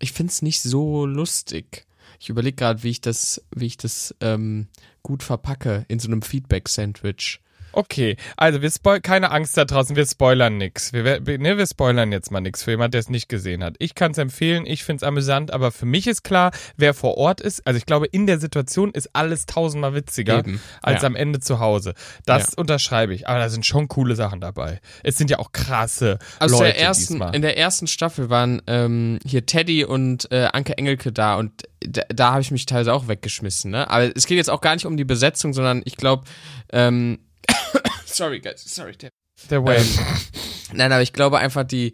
ich 0.01 0.11
find's 0.11 0.43
nicht 0.43 0.61
so 0.61 1.07
lustig. 1.07 1.87
Ich 2.19 2.29
überlege 2.29 2.57
gerade, 2.57 2.83
wie 2.83 2.91
ich 2.91 3.01
das, 3.01 3.41
wie 3.55 3.67
ich 3.67 3.77
das 3.77 4.15
ähm, 4.21 4.67
gut 5.05 5.23
verpacke 5.23 5.85
in 5.87 6.01
so 6.01 6.09
einem 6.09 6.23
Feedback-Sandwich. 6.23 7.41
Okay, 7.79 8.17
also 8.39 8.63
wir 8.63 8.71
spoil 8.71 9.03
keine 9.03 9.31
Angst 9.31 9.55
da 9.59 9.67
draußen, 9.67 9.97
wir 9.97 10.07
spoilern 10.07 10.57
nix. 10.57 10.95
Wir, 10.95 11.27
wir- 11.27 11.39
ne, 11.39 11.59
wir 11.59 11.67
spoilern 11.67 12.11
jetzt 12.11 12.31
mal 12.31 12.41
nix 12.41 12.63
für 12.63 12.71
jemand, 12.71 12.95
der 12.95 13.01
es 13.01 13.11
nicht 13.11 13.29
gesehen 13.29 13.63
hat. 13.63 13.75
Ich 13.81 13.95
kann 13.95 14.13
es 14.13 14.19
empfehlen, 14.19 14.65
ich 14.65 14.83
find's 14.83 15.03
amüsant, 15.03 15.51
aber 15.51 15.71
für 15.71 15.85
mich 15.85 16.07
ist 16.07 16.23
klar, 16.25 16.53
wer 16.79 16.95
vor 16.95 17.19
Ort 17.19 17.43
ist, 17.43 17.67
also 17.67 17.77
ich 17.77 17.85
glaube, 17.85 18.07
in 18.07 18.27
der 18.27 18.39
Situation 18.39 18.93
ist 18.93 19.11
alles 19.13 19.45
tausendmal 19.45 19.93
witziger 19.95 20.39
Eben, 20.39 20.59
als 20.81 21.03
ja. 21.03 21.07
am 21.07 21.17
Ende 21.17 21.39
zu 21.41 21.61
Hause. 21.61 21.93
Das 22.25 22.53
Ja. 22.53 22.53
unterschreibe 22.57 23.13
ich, 23.13 23.29
aber 23.29 23.41
da 23.41 23.51
sind 23.51 23.67
schon 23.67 23.89
coole 23.89 24.15
Sachen 24.17 24.41
dabei. 24.41 24.81
Es 25.03 25.19
sind 25.19 25.31
ja 25.31 25.39
auch 25.39 25.53
krasse 25.53 26.19
Aus 26.39 26.53
Leute 26.53 26.65
der 26.65 26.81
ersten, 26.81 27.13
diesmal. 27.15 27.37
in 27.37 27.43
der 27.43 27.59
ersten 27.59 27.87
Staffel 27.89 28.31
waren 28.31 28.63
ähm, 28.69 29.19
hier 29.27 29.45
Teddy 29.45 29.85
und 29.85 30.33
äh, 30.33 30.49
Anke 30.51 30.79
Engelke 30.79 31.13
da 31.13 31.35
und 31.37 31.53
da, 31.81 32.03
da 32.09 32.31
habe 32.33 32.41
ich 32.41 32.51
mich 32.51 32.65
teilweise 32.65 32.95
auch 32.95 33.07
weggeschmissen. 33.07 33.71
Ne? 33.71 33.91
Aber 33.91 34.11
es 34.17 34.27
geht 34.27 34.39
jetzt 34.39 34.49
auch 34.49 34.63
gar 34.63 34.73
nicht 34.75 34.87
um 34.87 34.97
die 34.97 35.05
Besetzung, 35.05 35.53
sondern 35.53 35.83
ich 35.85 35.97
glaube, 35.99 36.25
ähm, 36.73 37.19
sorry 38.07 38.41
guys, 38.41 38.63
sorry. 38.65 38.95
Ted. 38.97 39.11
der 39.51 39.65
Wayne. 39.65 39.85
Nein, 40.73 40.93
aber 40.93 41.03
ich 41.03 41.13
glaube 41.13 41.39
einfach 41.39 41.65
die, 41.65 41.93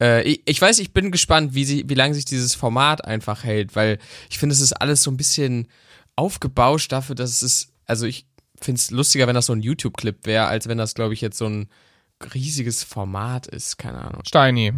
äh, 0.00 0.22
ich, 0.22 0.42
ich 0.46 0.60
weiß, 0.60 0.78
ich 0.78 0.92
bin 0.92 1.10
gespannt, 1.10 1.54
wie 1.54 1.64
sie, 1.64 1.84
wie 1.88 1.94
lange 1.94 2.14
sich 2.14 2.24
dieses 2.24 2.54
Format 2.54 3.04
einfach 3.04 3.44
hält, 3.44 3.76
weil 3.76 3.98
ich 4.30 4.38
finde, 4.38 4.54
es 4.54 4.60
ist 4.60 4.72
alles 4.72 5.02
so 5.02 5.10
ein 5.10 5.16
bisschen 5.16 5.68
aufgebauscht 6.16 6.92
dafür, 6.92 7.14
dass 7.14 7.42
es, 7.42 7.72
also 7.86 8.06
ich 8.06 8.26
finde 8.60 8.78
es 8.78 8.90
lustiger, 8.90 9.26
wenn 9.26 9.34
das 9.34 9.46
so 9.46 9.52
ein 9.52 9.60
YouTube-Clip 9.60 10.24
wäre, 10.24 10.46
als 10.46 10.68
wenn 10.68 10.78
das, 10.78 10.94
glaube 10.94 11.14
ich, 11.14 11.20
jetzt 11.20 11.38
so 11.38 11.46
ein 11.46 11.68
riesiges 12.34 12.82
Format 12.82 13.46
ist, 13.46 13.76
keine 13.76 13.98
Ahnung. 13.98 14.22
Steini, 14.26 14.72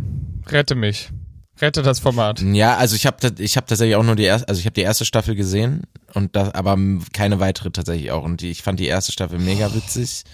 rette 0.49 0.75
mich. 0.75 1.11
Rette 1.61 1.83
das 1.83 2.01
Format. 2.01 2.41
Ja, 2.43 2.77
also 2.77 2.97
ich 2.97 3.07
habe 3.07 3.33
ich 3.39 3.57
hab 3.57 3.67
tatsächlich 3.67 3.97
auch 3.97 4.03
nur 4.03 4.17
die 4.17 4.25
erste, 4.25 4.49
also 4.49 4.59
ich 4.59 4.67
habe 4.67 4.75
die 4.75 4.83
erste 4.83 5.05
Staffel 5.05 5.35
gesehen 5.35 5.83
und 6.15 6.37
das, 6.37 6.55
aber 6.55 6.77
keine 7.13 7.41
weitere 7.41 7.71
tatsächlich 7.71 8.11
auch. 8.11 8.25
Und 8.25 8.41
die, 8.43 8.51
ich 8.51 8.63
fand 8.63 8.79
die 8.81 8.87
erste 8.87 9.13
Staffel 9.13 9.39
mega 9.39 9.75
witzig. 9.75 10.25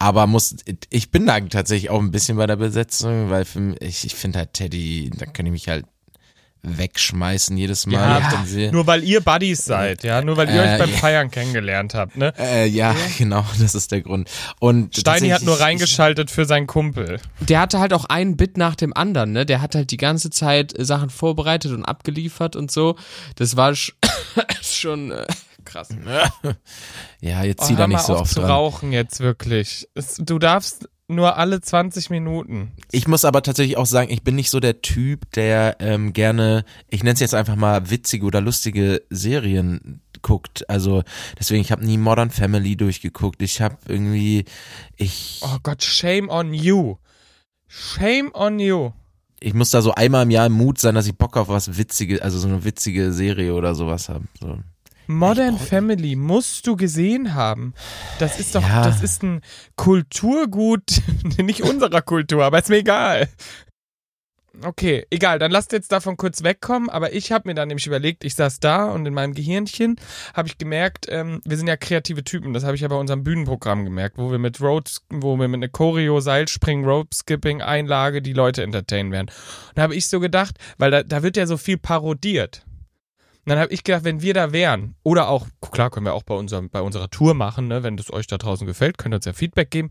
Aber 0.00 0.26
muss, 0.28 0.54
ich 0.90 1.10
bin 1.10 1.26
da 1.26 1.40
tatsächlich 1.40 1.90
auch 1.90 1.98
ein 2.00 2.12
bisschen 2.12 2.36
bei 2.36 2.46
der 2.46 2.54
Besetzung, 2.56 3.30
weil 3.30 3.44
für, 3.44 3.58
mich- 3.60 3.80
ich, 3.82 4.04
ich 4.04 4.14
finde 4.14 4.38
halt 4.38 4.52
Teddy, 4.52 5.10
da 5.16 5.26
kann 5.26 5.44
ich 5.46 5.52
mich 5.52 5.68
halt 5.68 5.86
wegschmeißen 6.62 7.56
jedes 7.56 7.86
Mal. 7.86 8.20
Ja. 8.20 8.72
Nur 8.72 8.86
weil 8.86 9.04
ihr 9.04 9.20
Buddies 9.20 9.64
seid, 9.64 10.02
ja, 10.04 10.20
nur 10.22 10.36
weil 10.36 10.48
ihr 10.48 10.62
Äh, 10.62 10.72
euch 10.72 10.78
beim 10.78 10.90
ja. 10.90 10.96
Feiern 10.96 11.30
kennengelernt 11.30 11.94
habt, 11.94 12.16
ne? 12.16 12.32
Äh, 12.38 12.66
ja, 12.66 12.94
genau, 13.18 13.44
das 13.60 13.74
ist 13.74 13.92
der 13.92 14.02
Grund. 14.02 14.28
Und 14.60 14.96
Steini 14.96 15.28
hat 15.30 15.42
nur 15.42 15.58
reingeschaltet 15.60 16.30
für 16.30 16.44
seinen 16.44 16.66
Kumpel. 16.66 17.20
Der 17.40 17.60
hatte 17.60 17.78
halt 17.78 17.92
auch 17.92 18.04
einen 18.06 18.36
Bit 18.36 18.56
nach 18.56 18.74
dem 18.74 18.92
anderen, 18.94 19.32
ne? 19.32 19.46
Der 19.46 19.60
hat 19.62 19.74
halt 19.74 19.90
die 19.90 19.96
ganze 19.96 20.30
Zeit 20.30 20.76
äh, 20.78 20.84
Sachen 20.84 21.10
vorbereitet 21.10 21.72
und 21.72 21.84
abgeliefert 21.84 22.56
und 22.56 22.70
so. 22.70 22.96
Das 23.36 23.56
war 23.56 23.74
sch 23.74 23.92
schon 24.62 25.10
äh, 25.12 25.26
krass. 25.64 25.88
Ja, 27.20 27.42
jetzt 27.42 27.62
Oh, 27.62 27.66
zieh 27.66 27.76
da 27.76 27.86
nicht 27.88 28.00
so 28.00 28.14
auf 28.14 28.20
oft 28.22 28.32
zu 28.34 28.40
dran. 28.40 28.50
rauchen 28.50 28.92
jetzt 28.92 29.20
wirklich. 29.20 29.88
Du 30.18 30.38
darfst 30.38 30.88
nur 31.08 31.36
alle 31.36 31.60
20 31.60 32.10
Minuten. 32.10 32.72
Ich 32.92 33.08
muss 33.08 33.24
aber 33.24 33.42
tatsächlich 33.42 33.76
auch 33.76 33.86
sagen, 33.86 34.10
ich 34.10 34.22
bin 34.22 34.34
nicht 34.36 34.50
so 34.50 34.60
der 34.60 34.82
Typ, 34.82 35.30
der 35.32 35.76
ähm, 35.80 36.12
gerne, 36.12 36.64
ich 36.88 37.02
nenne 37.02 37.14
es 37.14 37.20
jetzt 37.20 37.34
einfach 37.34 37.56
mal 37.56 37.90
witzige 37.90 38.26
oder 38.26 38.40
lustige 38.40 39.02
Serien 39.10 40.02
guckt. 40.22 40.68
Also 40.68 41.02
deswegen, 41.38 41.62
ich 41.62 41.72
habe 41.72 41.84
nie 41.84 41.96
Modern 41.96 42.30
Family 42.30 42.76
durchgeguckt. 42.76 43.40
Ich 43.42 43.60
habe 43.60 43.76
irgendwie, 43.88 44.44
ich, 44.96 45.40
Oh 45.42 45.56
Gott, 45.62 45.82
shame 45.82 46.28
on 46.28 46.52
you. 46.52 46.96
Shame 47.66 48.30
on 48.34 48.58
you. 48.58 48.92
ich 49.40 49.54
muss 49.54 49.70
da 49.70 49.82
so 49.82 49.92
einmal 49.94 50.24
im 50.24 50.30
Jahr 50.30 50.46
im 50.46 50.52
Mut 50.54 50.78
sein, 50.78 50.94
dass 50.94 51.06
ich 51.06 51.16
Bock 51.16 51.36
auf 51.36 51.48
was 51.48 51.76
Witzige, 51.78 52.22
also 52.22 52.38
so 52.38 52.48
eine 52.48 52.64
witzige 52.64 53.12
Serie 53.12 53.54
oder 53.54 53.74
sowas 53.74 54.08
habe. 54.08 54.24
So. 54.40 54.58
Modern 55.08 55.58
Family 55.58 56.16
musst 56.16 56.66
du 56.66 56.76
gesehen 56.76 57.34
haben. 57.34 57.72
Das 58.18 58.38
ist 58.38 58.54
doch, 58.54 58.62
Ja. 58.62 58.84
das 58.84 59.02
ist 59.02 59.22
ein 59.22 59.40
Kulturgut, 59.74 61.00
nicht 61.38 61.62
unserer 61.62 62.02
Kultur, 62.02 62.44
aber 62.44 62.58
ist 62.58 62.68
mir 62.68 62.76
egal. 62.76 63.28
Okay, 64.64 65.06
egal, 65.10 65.38
dann 65.38 65.52
lasst 65.52 65.72
jetzt 65.72 65.92
davon 65.92 66.16
kurz 66.16 66.42
wegkommen, 66.42 66.90
aber 66.90 67.12
ich 67.14 67.30
habe 67.30 67.48
mir 67.48 67.54
dann 67.54 67.68
nämlich 67.68 67.86
überlegt, 67.86 68.24
ich 68.24 68.34
saß 68.34 68.58
da 68.60 68.86
und 68.86 69.06
in 69.06 69.14
meinem 69.14 69.32
Gehirnchen 69.32 69.96
habe 70.34 70.48
ich 70.48 70.58
gemerkt, 70.58 71.06
ähm, 71.08 71.40
wir 71.44 71.56
sind 71.56 71.68
ja 71.68 71.76
kreative 71.76 72.24
Typen, 72.24 72.52
das 72.52 72.64
habe 72.64 72.74
ich 72.74 72.80
ja 72.80 72.88
bei 72.88 72.96
unserem 72.96 73.22
Bühnenprogramm 73.22 73.84
gemerkt, 73.84 74.18
wo 74.18 74.30
wir 74.32 74.38
mit 74.38 74.60
Road, 74.60 74.90
wo 75.10 75.36
wir 75.36 75.46
mit 75.48 75.58
einer 75.62 75.68
Choreo, 75.68 76.18
Seilspringen, 76.20 76.84
Rope 76.84 77.14
Skipping, 77.14 77.62
Einlage 77.62 78.20
die 78.20 78.32
Leute 78.32 78.62
entertainen 78.64 79.12
werden. 79.12 79.28
Und 79.28 79.72
da 79.78 79.82
habe 79.82 79.94
ich 79.94 80.08
so 80.08 80.18
gedacht, 80.18 80.56
weil 80.76 80.90
da, 80.90 81.02
da 81.02 81.22
wird 81.22 81.36
ja 81.36 81.46
so 81.46 81.56
viel 81.56 81.78
parodiert. 81.78 82.62
Und 83.48 83.52
dann 83.52 83.60
habe 83.60 83.72
ich 83.72 83.82
gedacht, 83.82 84.04
wenn 84.04 84.20
wir 84.20 84.34
da 84.34 84.52
wären, 84.52 84.94
oder 85.04 85.30
auch, 85.30 85.46
klar, 85.72 85.88
können 85.88 86.04
wir 86.04 86.12
auch 86.12 86.22
bei, 86.22 86.34
unserem, 86.34 86.68
bei 86.68 86.82
unserer 86.82 87.08
Tour 87.08 87.32
machen, 87.32 87.66
ne, 87.66 87.82
wenn 87.82 87.96
das 87.96 88.12
euch 88.12 88.26
da 88.26 88.36
draußen 88.36 88.66
gefällt, 88.66 88.98
könnt 88.98 89.14
ihr 89.14 89.16
uns 89.16 89.24
ja 89.24 89.32
Feedback 89.32 89.70
geben. 89.70 89.88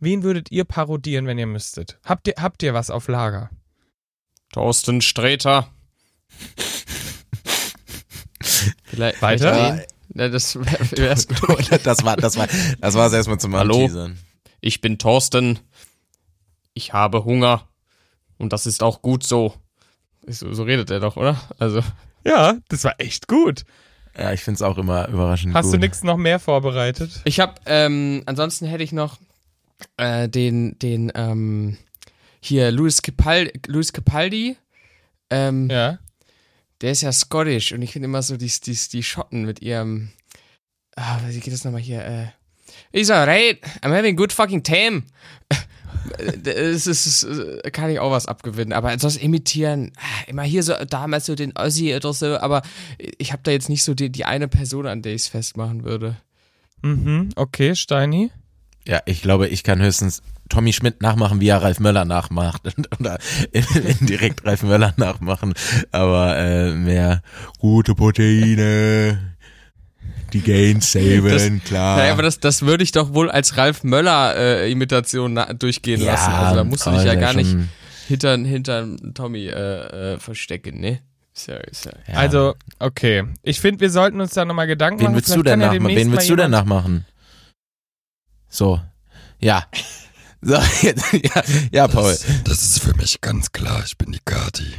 Wen 0.00 0.24
würdet 0.24 0.50
ihr 0.50 0.64
parodieren, 0.64 1.28
wenn 1.28 1.38
ihr 1.38 1.46
müsstet? 1.46 2.00
Habt 2.02 2.26
ihr, 2.26 2.34
habt 2.38 2.60
ihr 2.64 2.74
was 2.74 2.90
auf 2.90 3.06
Lager? 3.06 3.50
Thorsten 4.52 5.00
Sträter. 5.00 5.68
Vielleicht 8.82 9.22
Weiter? 9.22 9.84
Ja, 10.14 10.28
das 10.28 10.56
wäre 10.56 11.14
gut. 11.14 11.70
das 11.86 12.04
war, 12.04 12.16
das 12.16 12.36
war, 12.36 12.48
das 12.80 12.94
war 12.96 13.06
es 13.06 13.12
erstmal 13.12 13.38
zum 13.38 13.54
Hallo? 13.54 13.76
Anteasern. 13.76 14.18
Ich 14.60 14.80
bin 14.80 14.98
Thorsten. 14.98 15.60
Ich 16.74 16.94
habe 16.94 17.24
Hunger. 17.24 17.68
Und 18.38 18.52
das 18.52 18.66
ist 18.66 18.82
auch 18.82 19.02
gut 19.02 19.22
so. 19.22 19.54
So, 20.26 20.52
so 20.52 20.64
redet 20.64 20.90
er 20.90 20.98
doch, 20.98 21.16
oder? 21.16 21.40
Also. 21.60 21.80
Ja, 22.24 22.56
das 22.68 22.84
war 22.84 22.94
echt 22.98 23.28
gut. 23.28 23.64
Ja, 24.16 24.32
ich 24.32 24.40
find's 24.42 24.62
auch 24.62 24.78
immer 24.78 25.08
überraschend 25.08 25.54
Hast 25.54 25.66
gut. 25.66 25.74
du 25.74 25.78
nichts 25.78 26.02
noch 26.02 26.16
mehr 26.16 26.38
vorbereitet? 26.40 27.20
Ich 27.24 27.38
habe, 27.40 27.54
ähm, 27.66 28.22
ansonsten 28.26 28.66
hätte 28.66 28.82
ich 28.82 28.92
noch 28.92 29.18
äh, 29.96 30.28
den, 30.28 30.76
den, 30.80 31.12
ähm, 31.14 31.76
hier, 32.40 32.70
Louis, 32.72 33.00
Capal 33.02 33.50
Louis 33.66 33.92
Capaldi. 33.92 34.56
Ähm, 35.30 35.68
Ja. 35.70 35.98
Der 36.80 36.92
ist 36.92 37.00
ja 37.02 37.10
Scottish 37.12 37.72
und 37.72 37.82
ich 37.82 37.90
finde 37.92 38.06
immer 38.06 38.22
so 38.22 38.36
die, 38.36 38.46
die, 38.64 38.78
die 38.92 39.02
Schotten 39.02 39.44
mit 39.44 39.60
ihrem. 39.62 40.10
Ah, 40.96 41.18
wie 41.26 41.40
geht 41.40 41.52
das 41.52 41.64
nochmal 41.64 41.80
hier? 41.80 42.04
Äh, 42.04 42.26
It's 42.92 43.10
alright, 43.10 43.60
I'm 43.82 43.96
having 43.96 44.14
good 44.16 44.32
fucking 44.32 44.62
time. 44.62 45.02
Das 46.42 46.86
ist, 46.86 47.22
äh, 47.24 47.70
kann 47.70 47.90
ich 47.90 47.98
auch 48.00 48.10
was 48.10 48.26
abgewinnen, 48.26 48.72
aber 48.72 48.96
das 48.96 49.16
imitieren, 49.16 49.92
ah, 49.96 50.24
immer 50.26 50.42
hier 50.42 50.62
so 50.62 50.74
damals 50.88 51.26
so 51.26 51.34
den 51.34 51.56
Ossi 51.56 51.94
oder 51.94 52.12
so, 52.12 52.38
aber 52.38 52.62
ich 53.18 53.32
habe 53.32 53.42
da 53.42 53.50
jetzt 53.50 53.68
nicht 53.68 53.84
so 53.84 53.94
die, 53.94 54.10
die 54.10 54.24
eine 54.24 54.48
Person, 54.48 54.86
an 54.86 55.02
der 55.02 55.14
ich 55.14 55.22
es 55.22 55.28
festmachen 55.28 55.84
würde. 55.84 56.16
Mhm, 56.82 57.30
okay, 57.36 57.74
Steini. 57.74 58.30
Ja, 58.86 59.00
ich 59.04 59.20
glaube, 59.20 59.48
ich 59.48 59.64
kann 59.64 59.82
höchstens 59.82 60.22
Tommy 60.48 60.72
Schmidt 60.72 61.02
nachmachen, 61.02 61.40
wie 61.40 61.48
er 61.48 61.62
Ralf 61.62 61.78
Möller 61.78 62.06
nachmacht. 62.06 62.62
Oder 62.98 63.18
indirekt 63.52 64.46
Ralf 64.46 64.62
Möller 64.62 64.94
nachmachen. 64.96 65.52
Aber 65.90 66.38
äh, 66.38 66.72
mehr 66.72 67.22
gute 67.58 67.94
Proteine, 67.94 69.27
die 70.32 70.40
Gains 70.40 70.92
saven, 70.92 71.62
klar. 71.64 71.98
Naja, 71.98 72.12
aber 72.12 72.22
das, 72.22 72.40
das 72.40 72.62
würde 72.62 72.84
ich 72.84 72.92
doch 72.92 73.14
wohl 73.14 73.30
als 73.30 73.56
Ralf 73.56 73.84
Möller-Imitation 73.84 75.40
durchgehen 75.58 76.00
lassen. 76.00 76.32
Also 76.32 76.56
da 76.56 76.64
musst 76.64 76.86
du 76.86 76.90
dich 76.90 77.04
ja 77.04 77.14
gar 77.14 77.34
nicht 77.34 77.54
hinter, 78.06 78.36
hinter 78.36 78.86
Tommy 79.14 79.46
äh, 79.46 80.14
äh, 80.14 80.18
verstecken, 80.18 80.80
ne? 80.80 81.00
Ja, 81.46 81.56
ist 81.56 81.84
ja. 81.84 81.92
Ja. 82.08 82.14
Also, 82.14 82.54
okay. 82.80 83.24
Ich 83.42 83.60
finde, 83.60 83.80
wir 83.80 83.90
sollten 83.90 84.20
uns 84.20 84.32
da 84.32 84.44
nochmal 84.44 84.66
Gedanken 84.66 85.00
wen 85.00 85.06
machen. 85.06 85.16
willst 85.16 85.36
du 85.36 85.42
denn 85.42 85.60
ja 85.60 85.68
nachmachen? 85.68 85.96
Wen 85.96 86.12
willst 86.12 86.30
du 86.30 86.36
denn 86.36 86.50
nachmachen? 86.50 87.06
So, 88.48 88.80
ja. 89.38 89.66
So, 90.40 90.54
jetzt, 90.82 91.12
ja, 91.12 91.42
ja, 91.72 91.88
Paul. 91.88 92.12
Das, 92.12 92.24
das 92.44 92.62
ist 92.62 92.78
für 92.84 92.94
mich 92.94 93.20
ganz 93.20 93.50
klar. 93.50 93.82
Ich 93.84 93.98
bin 93.98 94.12
die 94.12 94.20
Kati. 94.24 94.72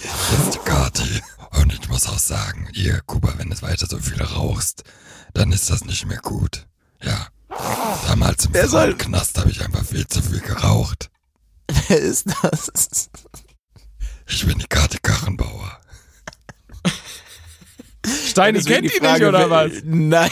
Das 0.00 0.44
ist 0.44 0.54
die 0.54 0.58
Kati. 0.58 1.22
Und 1.52 1.72
ich 1.72 1.88
muss 1.88 2.06
auch 2.08 2.18
sagen, 2.18 2.68
ihr, 2.72 3.00
Kuba, 3.06 3.34
wenn 3.36 3.50
du 3.50 3.62
weiter 3.62 3.86
so 3.86 3.98
viel 3.98 4.22
rauchst, 4.22 4.84
dann 5.34 5.52
ist 5.52 5.70
das 5.70 5.84
nicht 5.84 6.06
mehr 6.06 6.18
gut. 6.18 6.66
Ja. 7.02 7.28
Damals 8.08 8.46
im 8.46 8.98
Knast 8.98 9.38
habe 9.38 9.50
ich 9.50 9.62
einfach 9.62 9.84
viel 9.84 10.06
zu 10.06 10.22
viel 10.22 10.40
geraucht. 10.40 11.10
Wer 11.88 11.98
ist 11.98 12.26
das? 12.42 13.10
Ich 14.26 14.46
bin 14.46 14.58
die 14.58 14.66
Kati 14.66 14.98
Kachenbauer. 15.02 15.78
Steini 18.28 18.58
Deswegen 18.58 18.74
kennt 18.74 18.84
die 18.86 18.98
die 18.98 19.04
Frage, 19.04 19.26
nicht, 19.26 19.34
oder 19.34 19.50
was? 19.50 19.72
Nein, 19.84 20.30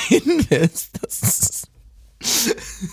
wer 0.48 0.62
ist 0.62 0.90
das? 1.00 1.62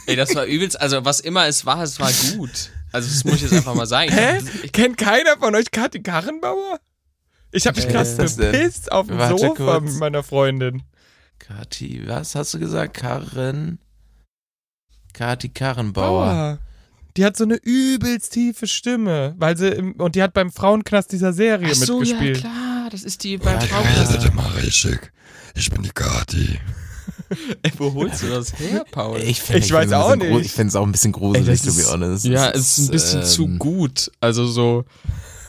Ey, 0.06 0.16
das 0.16 0.36
war 0.36 0.46
übelst, 0.46 0.80
also 0.80 1.04
was 1.04 1.20
immer 1.20 1.48
es 1.48 1.66
war, 1.66 1.82
es 1.82 2.00
war 2.00 2.12
gut. 2.36 2.72
Also 2.92 3.10
das 3.10 3.24
muss 3.26 3.36
ich 3.36 3.42
jetzt 3.44 3.54
einfach 3.54 3.76
mal 3.76 3.88
sagen. 3.88 4.12
Hä? 4.12 4.40
Kennt 4.72 4.98
keiner 4.98 5.38
von 5.38 5.56
euch 5.56 5.72
Kathi 5.72 6.02
Karrenbauer? 6.02 6.80
Ich 7.58 7.68
habe 7.68 7.78
mich 7.80 7.88
gerade 7.90 8.08
ist 8.10 8.18
das 8.20 8.36
denn? 8.38 8.52
bepisst 8.52 8.92
auf 8.92 9.08
dem 9.08 9.18
Warte 9.18 9.38
Sofa 9.40 9.54
kurz. 9.80 9.84
mit 9.92 10.00
meiner 10.00 10.24
Freundin. 10.24 10.84
Kati, 11.40 12.04
was 12.08 12.36
hast 12.36 12.54
du 12.54 12.60
gesagt? 12.60 12.96
Karin? 12.96 13.80
Kati 15.14 15.50
Karrenbauer. 15.50 16.26
Bauer. 16.26 16.60
Die 17.16 17.26
hat 17.26 17.36
so 17.36 17.46
eine 17.46 17.56
übelst 17.56 18.34
tiefe 18.34 18.68
Stimme, 18.68 19.34
weil 19.38 19.58
sie 19.58 19.70
im, 19.70 19.94
und 19.94 20.16
die 20.16 20.22
hat 20.22 20.34
beim 20.34 20.52
Frauenknast 20.52 21.12
dieser 21.12 21.34
Serie 21.34 21.70
Ach 21.72 21.76
so, 21.76 22.04
ja 22.04 22.14
mitgespielt. 22.20 22.40
klar, 22.42 22.90
das 22.92 23.04
ist 23.04 23.24
die 23.24 23.38
beim 23.38 23.56
Ja, 23.56 23.62
Frau. 23.62 23.82
Redet 23.82 24.26
immer 24.32 24.56
richtig. 24.58 25.12
Ich 25.56 25.72
bin 25.72 25.82
die 25.82 25.90
Kati. 25.90 26.60
Ey, 27.64 27.72
wo 27.80 27.92
holst 27.96 28.22
du 28.22 28.28
das 28.30 28.54
her, 28.60 28.86
Paul? 28.92 29.20
Ich, 29.22 29.42
find, 29.42 29.66
Ich 29.66 29.72
weiß 29.72 29.92
auch 29.94 30.16
nicht. 30.16 30.46
Ich 30.46 30.52
finde 30.52 30.70
es 30.70 30.76
auch 30.76 30.86
ein 30.86 30.92
bisschen 30.92 31.12
gruselig, 31.12 31.48
Ey, 31.48 31.56
das 31.56 31.66
to 31.66 31.74
be 31.74 31.82
ist- 31.82 31.92
honest. 31.92 32.26
ja, 32.26 32.52
Das 32.52 32.62
es 32.62 32.78
ist 32.78 32.88
ein 32.88 32.92
bisschen 32.92 33.24
zu 33.24 33.44
ähm, 33.46 33.60
gut. 33.60 34.12
Also 34.20 34.46
so. 34.48 34.86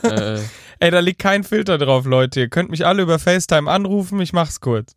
Äh, 0.01 0.39
Ey, 0.79 0.91
da 0.91 0.99
liegt 0.99 1.19
kein 1.19 1.43
Filter 1.43 1.77
drauf, 1.77 2.05
Leute. 2.05 2.39
Ihr 2.41 2.49
könnt 2.49 2.69
mich 2.69 2.85
alle 2.85 3.01
über 3.03 3.19
FaceTime 3.19 3.69
anrufen, 3.69 4.19
ich 4.21 4.31
mach's 4.33 4.59
kurz. 4.61 4.95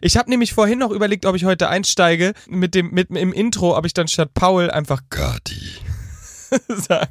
Ich 0.00 0.16
habe 0.16 0.30
nämlich 0.30 0.54
vorhin 0.54 0.78
noch 0.78 0.90
überlegt, 0.90 1.26
ob 1.26 1.34
ich 1.36 1.44
heute 1.44 1.68
einsteige 1.68 2.32
mit 2.48 2.74
dem 2.74 2.90
mit 2.92 3.10
im 3.10 3.32
Intro, 3.32 3.76
ob 3.76 3.84
ich 3.84 3.92
dann 3.94 4.08
statt 4.08 4.32
Paul 4.32 4.70
einfach 4.70 5.02
Kati. 5.10 5.60
sag. 6.68 7.10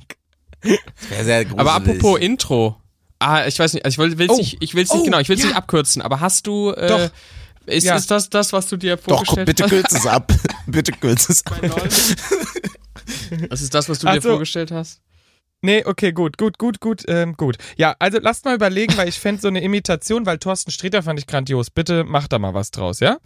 Wär 0.61 1.23
sehr 1.23 1.43
gruselig. 1.45 1.59
aber 1.59 1.73
apropos 1.73 2.19
Intro. 2.19 2.81
Ah, 3.19 3.45
ich 3.45 3.59
weiß 3.59 3.73
nicht, 3.73 3.83
also 3.85 3.95
ich 4.03 4.09
will 4.11 4.17
will's 4.17 4.31
Oh. 4.31 4.37
nicht, 4.37 4.57
ich 4.61 4.73
will's 4.73 4.91
nicht 4.91 5.01
Oh, 5.01 5.03
genau, 5.05 5.19
ich 5.19 5.27
will's 5.29 5.41
ja. 5.41 5.47
nicht 5.47 5.57
abkürzen, 5.57 6.01
aber 6.01 6.19
hast 6.19 6.47
du 6.47 6.71
äh, 6.71 6.87
Doch. 6.87 7.09
Ist, 7.65 7.83
Ja. 7.83 7.95
ist 7.97 8.09
das 8.09 8.29
das, 8.29 8.53
was 8.53 8.67
du 8.67 8.77
dir 8.77 8.95
Doch, 8.95 9.03
komm, 9.05 9.15
vorgestellt 9.15 9.45
bitte 9.47 9.63
hast? 9.63 9.69
kürz 9.69 9.91
es 9.93 10.05
ab. 10.07 10.33
bitte 10.67 10.91
kürz 10.93 11.29
es 11.29 11.45
ab. 11.45 11.61
Das 13.49 13.61
ist 13.61 13.73
das, 13.73 13.87
was 13.89 13.99
du 13.99 14.07
Ach 14.07 14.13
dir 14.13 14.21
vorgestellt 14.21 14.71
hast? 14.71 15.01
Nee, 15.61 15.83
okay, 15.85 16.11
gut, 16.11 16.37
gut, 16.37 16.59
gut, 16.59 16.79
gut, 16.79 17.03
ähm, 17.07 17.33
gut. 17.35 17.57
Ja, 17.77 17.95
also 17.97 18.19
lasst 18.21 18.45
mal 18.45 18.53
überlegen, 18.53 18.95
weil 18.95 19.09
ich 19.09 19.19
fände 19.19 19.41
so 19.41 19.47
eine 19.47 19.61
Imitation, 19.61 20.27
weil 20.27 20.37
Thorsten 20.37 20.69
Sträter 20.69 21.01
fand 21.01 21.19
ich 21.19 21.25
grandios. 21.25 21.71
Bitte 21.71 22.03
macht 22.03 22.31
da 22.31 22.37
mal 22.37 22.53
was 22.53 22.69
draus, 22.69 22.99
ja? 22.99 23.17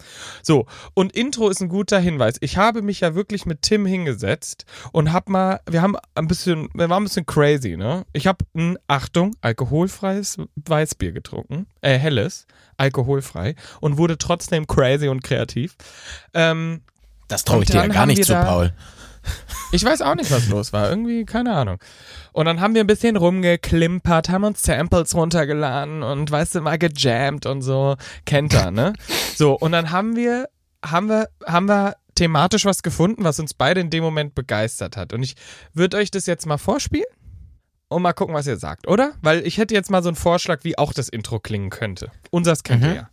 So, 0.42 0.66
und 0.94 1.12
Intro 1.12 1.50
ist 1.50 1.62
ein 1.62 1.68
guter 1.68 2.00
Hinweis. 2.00 2.36
Ich 2.40 2.56
habe 2.56 2.82
mich 2.84 3.02
ja 3.02 3.16
wirklich 3.16 3.46
mit 3.46 3.64
Tim 3.64 3.86
hingesetzt 3.86 4.64
und 4.94 5.12
hab 5.12 5.28
mal, 5.28 5.60
wir 5.70 5.82
haben 5.82 5.98
ein 6.16 6.28
bisschen, 6.28 6.70
wir 6.74 6.90
waren 6.90 7.04
ein 7.04 7.08
bisschen 7.08 7.26
crazy, 7.26 7.76
ne? 7.76 8.06
Ich 8.14 8.28
habe 8.28 8.46
ein, 8.56 8.78
Achtung, 8.88 9.36
alkoholfreies 9.42 10.38
Weißbier 10.56 11.12
getrunken, 11.12 11.68
äh, 11.82 11.98
helles, 11.98 12.46
alkoholfrei 12.78 13.56
und 13.82 13.98
wurde 13.98 14.18
trotzdem 14.18 14.68
crazy 14.68 15.10
und 15.10 15.22
kreativ. 15.22 15.76
Ähm, 16.34 16.82
Das 17.28 17.44
traue 17.44 17.64
ich 17.64 17.70
dir 17.70 17.76
ja 17.76 17.88
gar 17.88 18.06
nicht 18.06 18.24
zu, 18.24 18.34
Paul. 18.34 18.74
Ich 19.72 19.84
weiß 19.86 20.02
auch 20.02 20.16
nicht, 20.16 20.32
was 20.32 20.50
los 20.50 20.74
war. 20.74 20.90
Irgendwie, 20.90 21.26
keine 21.26 21.54
Ahnung. 21.54 21.78
Und 22.34 22.46
dann 22.46 22.60
haben 22.60 22.76
wir 22.76 22.82
ein 22.82 22.88
bisschen 22.88 23.16
rumgeklimpert, 23.16 24.30
haben 24.30 24.44
uns 24.44 24.62
Samples 24.64 25.16
runtergeladen 25.16 26.04
und 26.04 26.30
weißt 26.30 26.56
du, 26.56 26.62
mal 26.62 26.78
gejammt 26.78 27.46
und 27.46 27.62
so. 27.62 27.96
Kennt 28.26 28.54
er, 28.54 28.72
ne? 28.72 28.94
So, 29.36 29.54
und 29.54 29.72
dann 29.72 29.92
haben 29.92 30.16
wir, 30.16 30.50
haben 30.84 31.08
wir, 31.08 31.30
haben 31.46 31.68
wir 31.68 31.96
thematisch 32.16 32.66
was 32.66 32.84
gefunden, 32.84 33.24
was 33.24 33.40
uns 33.40 33.54
beide 33.54 33.80
in 33.80 33.90
dem 33.90 34.04
Moment 34.04 34.36
begeistert 34.36 34.98
hat. 34.98 35.14
Und 35.14 35.24
ich 35.24 35.36
würde 35.74 35.98
euch 35.98 36.12
das 36.12 36.26
jetzt 36.26 36.46
mal 36.46 36.58
vorspielen 36.58 37.06
und 37.88 38.02
mal 38.02 38.14
gucken, 38.14 38.36
was 38.36 38.48
ihr 38.48 38.58
sagt, 38.58 38.88
oder? 38.88 39.14
Weil 39.22 39.46
ich 39.46 39.58
hätte 39.58 39.74
jetzt 39.74 39.90
mal 39.90 40.04
so 40.04 40.10
einen 40.10 40.16
Vorschlag, 40.16 40.64
wie 40.64 40.78
auch 40.78 40.94
das 40.94 41.10
Intro 41.10 41.40
klingen 41.40 41.70
könnte. 41.70 42.12
Unseres 42.30 42.64
kennt 42.64 42.84
ihr 42.84 42.94
ja. 42.94 43.10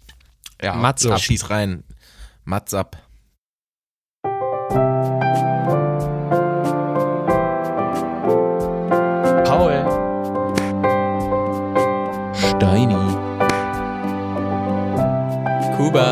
Ja, 0.61 0.75
Mats 0.75 1.03
so, 1.03 1.13
ab. 1.13 1.21
schieß 1.21 1.51
rein. 1.51 1.85
Mats 2.45 2.75
ab. 2.75 2.97
Steini. 12.59 12.99
Kuba. 15.77 16.09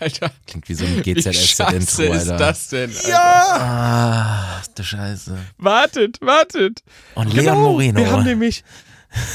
Alter, 0.00 0.30
Klingt 0.46 0.68
wie 0.68 0.74
so 0.74 0.84
ein 0.86 1.04
wie 1.04 1.20
scheiße 1.22 1.30
GZSZ-Intro, 1.30 2.14
ist 2.14 2.30
Alter. 2.30 2.36
das 2.38 2.68
denn? 2.68 2.90
Alter? 2.90 3.60
Ah, 3.60 4.62
du 4.74 4.82
Scheiße. 4.82 5.38
Wartet, 5.58 6.20
wartet. 6.22 6.82
Und 7.14 7.32
Leon 7.34 7.44
Genau, 7.44 7.60
Moreno. 7.72 8.00
Wir 8.00 8.10
haben 8.10 8.24
nämlich, 8.24 8.64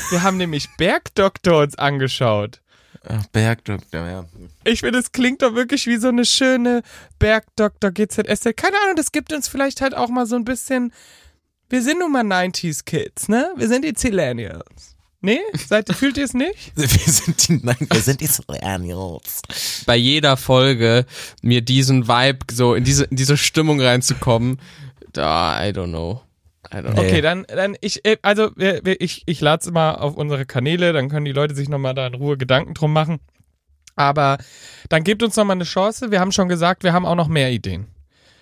wir 0.09 0.23
haben 0.23 0.37
nämlich 0.37 0.67
Bergdoktor 0.77 1.61
uns 1.63 1.75
angeschaut. 1.77 2.61
Ach, 3.07 3.25
Bergdoktor, 3.27 4.07
ja. 4.07 4.25
Ich 4.63 4.81
finde, 4.81 4.99
es 4.99 5.11
klingt 5.11 5.41
doch 5.41 5.55
wirklich 5.55 5.85
wie 5.87 5.97
so 5.97 6.07
eine 6.07 6.25
schöne 6.25 6.81
Bergdoktor 7.19 7.91
GZSZ. 7.91 8.55
Keine 8.55 8.77
Ahnung, 8.83 8.95
das 8.95 9.11
gibt 9.11 9.31
uns 9.33 9.47
vielleicht 9.47 9.81
halt 9.81 9.95
auch 9.95 10.09
mal 10.09 10.25
so 10.25 10.35
ein 10.35 10.45
bisschen. 10.45 10.91
Wir 11.69 11.81
sind 11.81 11.99
nun 11.99 12.11
mal 12.11 12.23
90s 12.23 12.83
Kids, 12.85 13.27
ne? 13.27 13.51
Wir 13.55 13.67
sind 13.67 13.85
die 13.85 13.93
Zillennials. 13.93 14.95
Nee? 15.21 15.39
Seid, 15.53 15.89
fühlt 15.95 16.17
ihr 16.17 16.25
es 16.25 16.33
nicht? 16.33 16.73
Wir 16.75 16.87
sind 16.87 17.47
die, 17.47 17.59
nein, 17.63 17.87
wir 17.89 18.01
sind 18.01 18.21
die 18.21 18.29
Millennials. 18.47 19.41
Bei 19.85 19.95
jeder 19.95 20.37
Folge 20.37 21.05
mir 21.41 21.61
diesen 21.61 22.07
Vibe 22.07 22.45
so 22.51 22.75
in 22.75 22.83
diese, 22.83 23.05
in 23.05 23.17
diese 23.17 23.35
Stimmung 23.35 23.81
reinzukommen, 23.81 24.59
da, 25.13 25.65
I 25.65 25.71
don't 25.71 25.87
know. 25.87 26.21
Nee. 26.73 26.89
Okay, 26.99 27.21
dann, 27.21 27.45
dann 27.47 27.75
ich, 27.81 28.05
äh, 28.05 28.17
also 28.21 28.51
ich, 28.57 29.23
ich 29.25 29.41
lade 29.41 29.61
es 29.61 29.71
mal 29.71 29.95
auf 29.95 30.15
unsere 30.15 30.45
Kanäle, 30.45 30.93
dann 30.93 31.09
können 31.09 31.25
die 31.25 31.31
Leute 31.31 31.55
sich 31.55 31.69
nochmal 31.69 31.93
da 31.93 32.07
in 32.07 32.13
Ruhe 32.15 32.37
Gedanken 32.37 32.73
drum 32.73 32.93
machen. 32.93 33.19
Aber 33.95 34.37
dann 34.89 35.03
gebt 35.03 35.23
uns 35.23 35.35
nochmal 35.37 35.55
eine 35.55 35.63
Chance. 35.63 36.11
Wir 36.11 36.19
haben 36.19 36.31
schon 36.31 36.49
gesagt, 36.49 36.83
wir 36.83 36.91
haben 36.93 37.05
auch 37.05 37.15
noch 37.15 37.27
mehr 37.29 37.51
Ideen. 37.51 37.87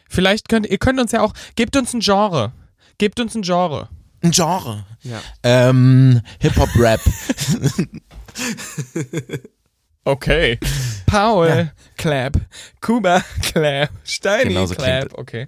Vielleicht 0.10 0.50
könnt 0.50 0.66
ihr 0.68 0.78
könnt 0.78 1.00
uns 1.00 1.12
ja 1.12 1.22
auch, 1.22 1.34
gebt 1.56 1.76
uns 1.76 1.94
ein 1.94 2.00
Genre. 2.00 2.52
Gebt 2.98 3.20
uns 3.20 3.36
ein 3.36 3.42
Genre. 3.44 3.90
Ein 4.22 4.32
Genre. 4.32 4.86
Ja. 5.04 5.20
Ähm, 5.44 6.22
Hip-Hop-Rap. 6.40 7.02
Okay. 10.06 10.60
Paul, 11.06 11.72
Clap. 11.98 12.36
Kuba, 12.82 13.22
Clap. 13.42 13.90
Steini, 14.04 14.50
Genau 14.50 14.66
so 14.66 14.76
Clap. 14.76 15.00
klingt- 15.10 15.18
Okay. 15.18 15.48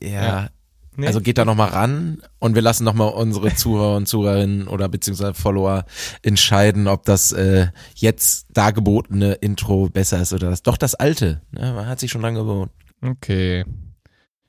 ja. 0.00 0.10
Ja. 0.10 0.48
Nee. 0.96 1.06
Also 1.06 1.20
geht 1.20 1.38
da 1.38 1.44
nochmal 1.44 1.70
ran 1.70 2.22
und 2.38 2.54
wir 2.54 2.62
lassen 2.62 2.84
nochmal 2.84 3.12
unsere 3.12 3.54
Zuhörer 3.54 3.96
und 3.96 4.06
Zuhörerinnen 4.06 4.68
oder 4.68 4.88
beziehungsweise 4.88 5.34
Follower 5.34 5.84
entscheiden, 6.22 6.86
ob 6.86 7.04
das 7.04 7.32
äh, 7.32 7.68
jetzt 7.94 8.46
dargebotene 8.52 9.34
Intro 9.34 9.88
besser 9.88 10.22
ist 10.22 10.32
oder 10.32 10.50
das. 10.50 10.62
Doch 10.62 10.76
das 10.76 10.94
alte. 10.94 11.42
Ne? 11.50 11.72
Man 11.72 11.86
hat 11.86 11.98
sich 11.98 12.10
schon 12.10 12.22
dran 12.22 12.34
gewohnt. 12.34 12.70
Okay. 13.02 13.64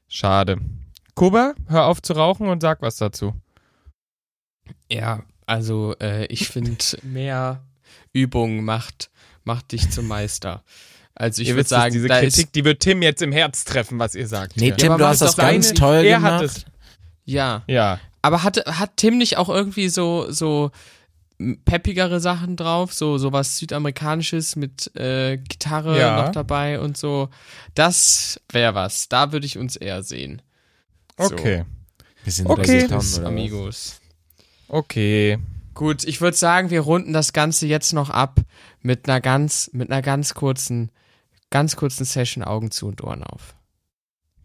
Schade. 0.08 0.58
Kuba, 1.15 1.55
hör 1.67 1.86
auf 1.86 2.01
zu 2.01 2.13
rauchen 2.13 2.47
und 2.47 2.62
sag 2.62 2.81
was 2.81 2.97
dazu. 2.97 3.34
Ja, 4.91 5.23
also 5.45 5.95
äh, 5.99 6.25
ich 6.25 6.47
finde, 6.47 6.77
mehr 7.03 7.63
Übung 8.13 8.63
macht, 8.63 9.10
macht 9.43 9.71
dich 9.71 9.89
zum 9.89 10.08
Meister. 10.08 10.63
Also 11.15 11.41
ich 11.41 11.49
würde 11.56 11.63
sagen, 11.67 11.93
diese 11.93 12.08
Kritik, 12.10 12.45
ist, 12.45 12.56
die 12.56 12.65
wird 12.65 12.82
Tim 12.82 13.01
jetzt 13.01 13.21
im 13.21 13.32
Herz 13.32 13.63
treffen, 13.63 13.99
was 13.99 14.15
ihr 14.15 14.28
sagt. 14.28 14.58
Nee, 14.58 14.65
hier. 14.65 14.75
Tim, 14.78 14.91
aber 14.91 14.97
du 14.97 15.04
war 15.06 15.10
hast 15.12 15.21
es 15.21 15.28
das 15.28 15.36
doch 15.36 15.43
ganz 15.43 15.67
seine- 15.67 15.80
toll 15.80 15.95
er 16.06 16.17
gemacht. 16.17 16.32
hat 16.34 16.41
es. 16.43 16.65
ja. 17.25 17.63
Ja. 17.67 17.99
Aber 18.21 18.43
hat, 18.43 18.58
hat 18.65 18.97
Tim 18.97 19.17
nicht 19.17 19.38
auch 19.38 19.49
irgendwie 19.49 19.88
so, 19.88 20.30
so 20.32 20.71
peppigere 21.65 22.19
Sachen 22.19 22.56
drauf, 22.56 22.93
so 22.93 23.17
sowas 23.17 23.58
südamerikanisches 23.58 24.56
mit 24.56 24.95
äh, 24.95 25.38
Gitarre 25.38 25.99
Ja. 25.99 26.23
noch 26.23 26.32
dabei 26.32 26.80
und 26.80 26.97
so. 26.97 27.30
Das 27.75 28.39
wäre 28.51 28.73
was. 28.73 29.10
Da 29.10 29.32
würde 29.32 29.45
ich 29.45 29.58
uns 29.58 29.75
eher 29.75 30.01
sehen. 30.01 30.41
So. 31.17 31.25
Okay. 31.25 31.65
Bisschen 32.23 32.47
Okay. 32.47 32.62
Reggaeton 32.62 32.97
Bis, 32.99 33.13
oder 33.17 33.23
was? 33.25 33.30
Amigos. 33.32 34.01
Okay. 34.67 35.38
Gut, 35.75 36.04
ich 36.06 36.21
würde 36.21 36.36
sagen, 36.38 36.69
wir 36.71 36.82
runden 36.82 37.13
das 37.13 37.32
Ganze 37.34 37.67
jetzt 37.67 37.93
noch 37.93 38.10
ab 38.10 38.39
mit 38.82 39.08
einer 39.08 39.21
ganz, 39.21 39.69
mit 39.73 39.91
einer 39.91 40.01
ganz 40.01 40.34
kurzen, 40.34 40.89
ganz 41.49 41.75
kurzen 41.75 42.05
Session 42.05 42.43
Augen 42.43 42.71
zu 42.71 42.88
und 42.88 43.03
Ohren 43.03 43.23
auf. 43.23 43.55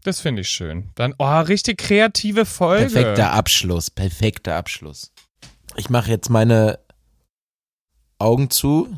Das 0.03 0.21
finde 0.21 0.43
ich 0.43 0.49
schön. 0.49 0.91
Dann, 0.95 1.15
oh, 1.19 1.41
richtig 1.41 1.79
kreative 1.79 2.47
Folge. 2.47 2.91
Perfekter 2.93 3.33
Abschluss, 3.33 3.91
perfekter 3.91 4.57
Abschluss. 4.57 5.13
Ich 5.77 5.91
mache 5.91 6.11
jetzt 6.11 6.31
meine 6.31 6.79
Augen 8.19 8.51
zu 8.51 8.97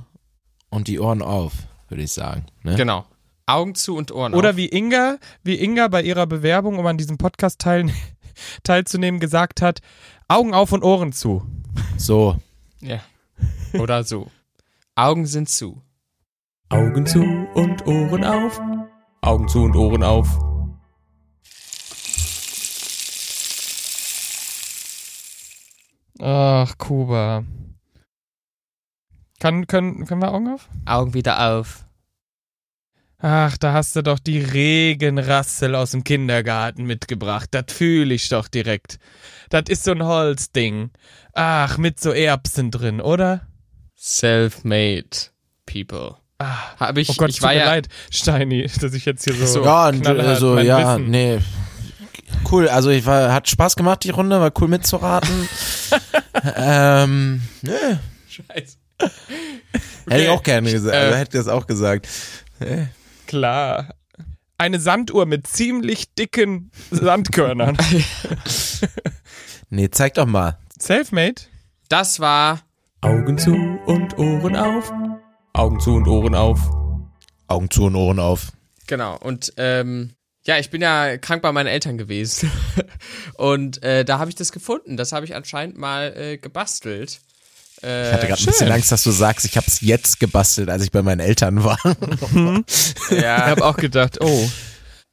und 0.70 0.88
die 0.88 1.00
Ohren 1.00 1.22
auf, 1.22 1.52
würde 1.88 2.02
ich 2.04 2.12
sagen. 2.12 2.46
Ne? 2.62 2.76
Genau. 2.76 3.04
Augen 3.46 3.74
zu 3.74 3.96
und 3.96 4.12
Ohren 4.12 4.34
Oder 4.34 4.50
auf. 4.50 4.56
wie 4.56 4.68
Inga, 4.68 5.18
wie 5.42 5.56
Inga 5.56 5.88
bei 5.88 6.02
ihrer 6.02 6.26
Bewerbung, 6.26 6.78
um 6.78 6.86
an 6.86 6.96
diesem 6.98 7.18
Podcast 7.18 7.60
teil, 7.60 7.90
teilzunehmen, 8.62 9.18
gesagt 9.20 9.60
hat, 9.60 9.80
Augen 10.28 10.54
auf 10.54 10.72
und 10.72 10.82
Ohren 10.84 11.12
zu. 11.12 11.44
So, 11.96 12.38
Ja. 12.80 13.00
Oder 13.74 14.04
so. 14.04 14.30
Augen 14.94 15.26
sind 15.26 15.48
zu. 15.48 15.82
Augen 16.72 17.04
zu 17.04 17.20
und 17.52 17.86
Ohren 17.86 18.24
auf. 18.24 18.58
Augen 19.20 19.46
zu 19.46 19.64
und 19.64 19.76
Ohren 19.76 20.02
auf. 20.02 20.26
Ach, 26.18 26.78
Kuba. 26.78 27.44
Kann, 29.38 29.66
können, 29.66 30.06
können 30.06 30.22
wir 30.22 30.32
Augen 30.32 30.48
auf? 30.48 30.70
Augen 30.86 31.12
wieder 31.12 31.58
auf. 31.58 31.84
Ach, 33.18 33.58
da 33.58 33.74
hast 33.74 33.94
du 33.94 34.02
doch 34.02 34.18
die 34.18 34.38
Regenrassel 34.38 35.74
aus 35.74 35.90
dem 35.90 36.04
Kindergarten 36.04 36.84
mitgebracht. 36.84 37.50
Das 37.50 37.66
fühle 37.68 38.14
ich 38.14 38.30
doch 38.30 38.48
direkt. 38.48 38.98
Das 39.50 39.64
ist 39.68 39.84
so 39.84 39.90
ein 39.90 40.04
Holzding. 40.04 40.90
Ach, 41.34 41.76
mit 41.76 42.00
so 42.00 42.12
Erbsen 42.12 42.70
drin, 42.70 43.02
oder? 43.02 43.46
Self-made 43.94 45.28
people. 45.66 46.22
Ah, 46.44 46.76
Hab 46.80 46.98
ich, 46.98 47.08
oh 47.10 47.14
Gott, 47.16 47.30
ich 47.30 47.36
tut 47.36 47.44
war 47.44 47.52
mir 47.52 47.60
ja, 47.60 47.64
leid, 47.66 47.88
Steini, 48.10 48.66
dass 48.80 48.94
ich 48.94 49.04
jetzt 49.04 49.24
hier 49.24 49.34
so. 49.34 49.46
So. 49.46 49.64
ja, 49.64 49.82
also, 49.84 50.58
ja, 50.58 50.96
Wissen- 50.96 51.10
nee. 51.10 51.38
Cool, 52.50 52.68
also 52.68 52.90
ich 52.90 53.06
war, 53.06 53.32
hat 53.32 53.48
Spaß 53.48 53.76
gemacht, 53.76 54.02
die 54.04 54.10
Runde, 54.10 54.40
war 54.40 54.50
cool 54.60 54.68
mitzuraten. 54.68 55.48
ähm, 56.56 57.42
nee, 57.62 57.70
Scheiße. 58.28 58.76
hätte 60.08 60.22
ich 60.22 60.28
auch 60.28 60.42
gerne 60.42 60.70
gesagt, 60.72 60.94
Äh, 60.94 60.98
also 60.98 61.16
hätte 61.16 61.38
ich 61.38 61.44
das 61.44 61.48
auch 61.52 61.66
gesagt. 61.66 62.08
Klar. 63.26 63.94
Eine 64.58 64.78
Sanduhr 64.80 65.26
mit 65.26 65.46
ziemlich 65.46 66.14
dicken 66.14 66.70
Sandkörnern. 66.90 67.76
Nee, 69.74 69.88
zeig 69.90 70.12
doch 70.14 70.26
mal. 70.26 70.58
Selfmade? 70.78 71.36
Das 71.88 72.20
war 72.20 72.60
Augen 73.00 73.38
zu 73.38 73.54
und 73.86 74.18
Ohren 74.18 74.54
auf. 74.54 74.92
Augen 75.54 75.80
zu 75.80 75.94
und 75.94 76.08
Ohren 76.08 76.34
auf. 76.34 76.58
Augen 77.46 77.70
zu 77.70 77.84
und 77.84 77.94
Ohren 77.94 78.18
auf. 78.18 78.52
Genau. 78.86 79.16
Und 79.18 79.52
ähm, 79.58 80.14
ja, 80.44 80.58
ich 80.58 80.70
bin 80.70 80.80
ja 80.80 81.18
krank 81.18 81.42
bei 81.42 81.52
meinen 81.52 81.66
Eltern 81.66 81.98
gewesen. 81.98 82.50
und 83.34 83.82
äh, 83.82 84.04
da 84.04 84.18
habe 84.18 84.30
ich 84.30 84.34
das 84.34 84.50
gefunden. 84.50 84.96
Das 84.96 85.12
habe 85.12 85.26
ich 85.26 85.34
anscheinend 85.34 85.76
mal 85.76 86.16
äh, 86.16 86.38
gebastelt. 86.38 87.20
Äh, 87.82 88.08
Ich 88.08 88.12
hatte 88.14 88.26
gerade 88.28 88.42
ein 88.42 88.46
bisschen 88.46 88.72
Angst, 88.72 88.90
dass 88.92 89.04
du 89.04 89.10
sagst, 89.10 89.44
ich 89.44 89.56
habe 89.56 89.66
es 89.66 89.82
jetzt 89.82 90.20
gebastelt, 90.20 90.70
als 90.70 90.84
ich 90.84 90.90
bei 90.90 91.02
meinen 91.02 91.20
Eltern 91.20 91.62
war. 91.64 91.78
Ich 93.10 93.20
ja, 93.20 93.46
habe 93.46 93.64
auch 93.64 93.76
gedacht, 93.76 94.18
oh, 94.22 94.50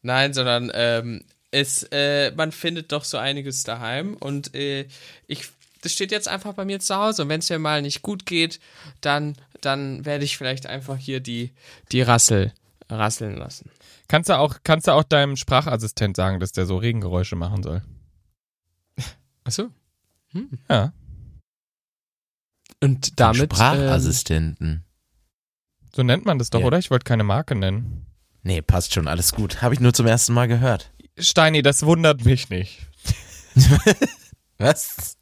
nein, 0.01 0.33
sondern 0.33 0.71
ähm, 0.73 1.21
es, 1.51 1.83
äh, 1.91 2.31
man 2.31 2.51
findet 2.51 2.91
doch 2.91 3.03
so 3.03 3.17
einiges 3.17 3.63
daheim 3.63 4.15
und 4.15 4.55
äh, 4.55 4.87
ich, 5.27 5.49
das 5.81 5.91
steht 5.93 6.11
jetzt 6.11 6.27
einfach 6.27 6.53
bei 6.53 6.65
mir 6.65 6.79
zu 6.79 6.95
Hause 6.95 7.23
und 7.23 7.29
wenn 7.29 7.39
es 7.39 7.49
mir 7.49 7.59
mal 7.59 7.81
nicht 7.81 8.01
gut 8.01 8.25
geht, 8.25 8.59
dann, 9.01 9.35
dann 9.61 10.05
werde 10.05 10.25
ich 10.25 10.37
vielleicht 10.37 10.65
einfach 10.67 10.97
hier 10.97 11.19
die, 11.19 11.53
die 11.91 12.01
Rassel 12.01 12.53
rasseln 12.89 13.35
lassen. 13.37 13.69
kannst 14.07 14.29
du 14.29 14.37
auch, 14.37 14.57
kannst 14.63 14.87
du 14.87 14.91
auch 14.93 15.03
deinem 15.03 15.35
Sprachassistent 15.37 16.15
sagen, 16.17 16.39
dass 16.39 16.51
der 16.51 16.65
so 16.65 16.77
Regengeräusche 16.77 17.35
machen 17.35 17.61
soll? 17.63 17.81
Achso. 19.43 19.69
Ja. 20.69 20.93
Und 22.81 23.19
damit. 23.19 23.41
ähm, 23.51 23.55
Sprachassistenten. 23.55 24.83
So 25.95 26.03
nennt 26.03 26.25
man 26.25 26.39
das 26.39 26.49
doch, 26.49 26.59
Ja. 26.61 26.65
oder? 26.67 26.77
Ich 26.79 26.91
wollte 26.91 27.03
keine 27.03 27.23
Marke 27.23 27.55
nennen. 27.55 28.05
Nee, 28.43 28.61
passt 28.61 28.93
schon, 28.93 29.07
alles 29.07 29.33
gut. 29.33 29.61
Habe 29.61 29.73
ich 29.73 29.79
nur 29.79 29.93
zum 29.93 30.07
ersten 30.07 30.33
Mal 30.33 30.47
gehört. 30.47 30.91
Steini, 31.17 31.61
das 31.61 31.83
wundert 31.85 32.23
mich 32.23 32.49
nicht. 32.49 32.79
Was? 34.57 35.17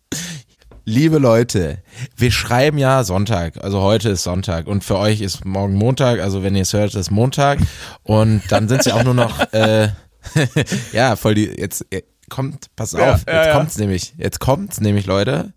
Liebe 0.89 1.17
Leute, 1.17 1.79
wir 2.15 2.31
schreiben 2.31 2.77
ja 2.77 3.03
Sonntag, 3.03 3.61
also 3.61 3.81
heute 3.81 4.07
ist 4.07 4.23
Sonntag 4.23 4.67
und 4.67 4.85
für 4.85 4.97
euch 4.97 5.19
ist 5.19 5.43
morgen 5.43 5.73
Montag, 5.73 6.21
also 6.21 6.43
wenn 6.43 6.55
ihr 6.55 6.61
es 6.61 6.71
hört, 6.71 6.95
ist 6.95 7.11
Montag 7.11 7.59
und 8.03 8.41
dann 8.47 8.69
sind 8.69 8.83
sie 8.83 8.93
auch 8.93 9.03
nur 9.03 9.13
noch, 9.13 9.51
äh, 9.51 9.89
ja, 10.93 11.17
voll 11.17 11.35
die, 11.35 11.43
jetzt 11.43 11.85
äh, 11.89 12.03
kommt, 12.29 12.67
pass 12.77 12.95
auf, 12.95 13.01
Ja, 13.01 13.11
jetzt 13.15 13.27
ja, 13.27 13.45
ja. 13.47 13.53
kommt's 13.53 13.77
nämlich, 13.77 14.13
jetzt 14.17 14.39
kommt's 14.39 14.79
nämlich, 14.79 15.05
Leute, 15.07 15.51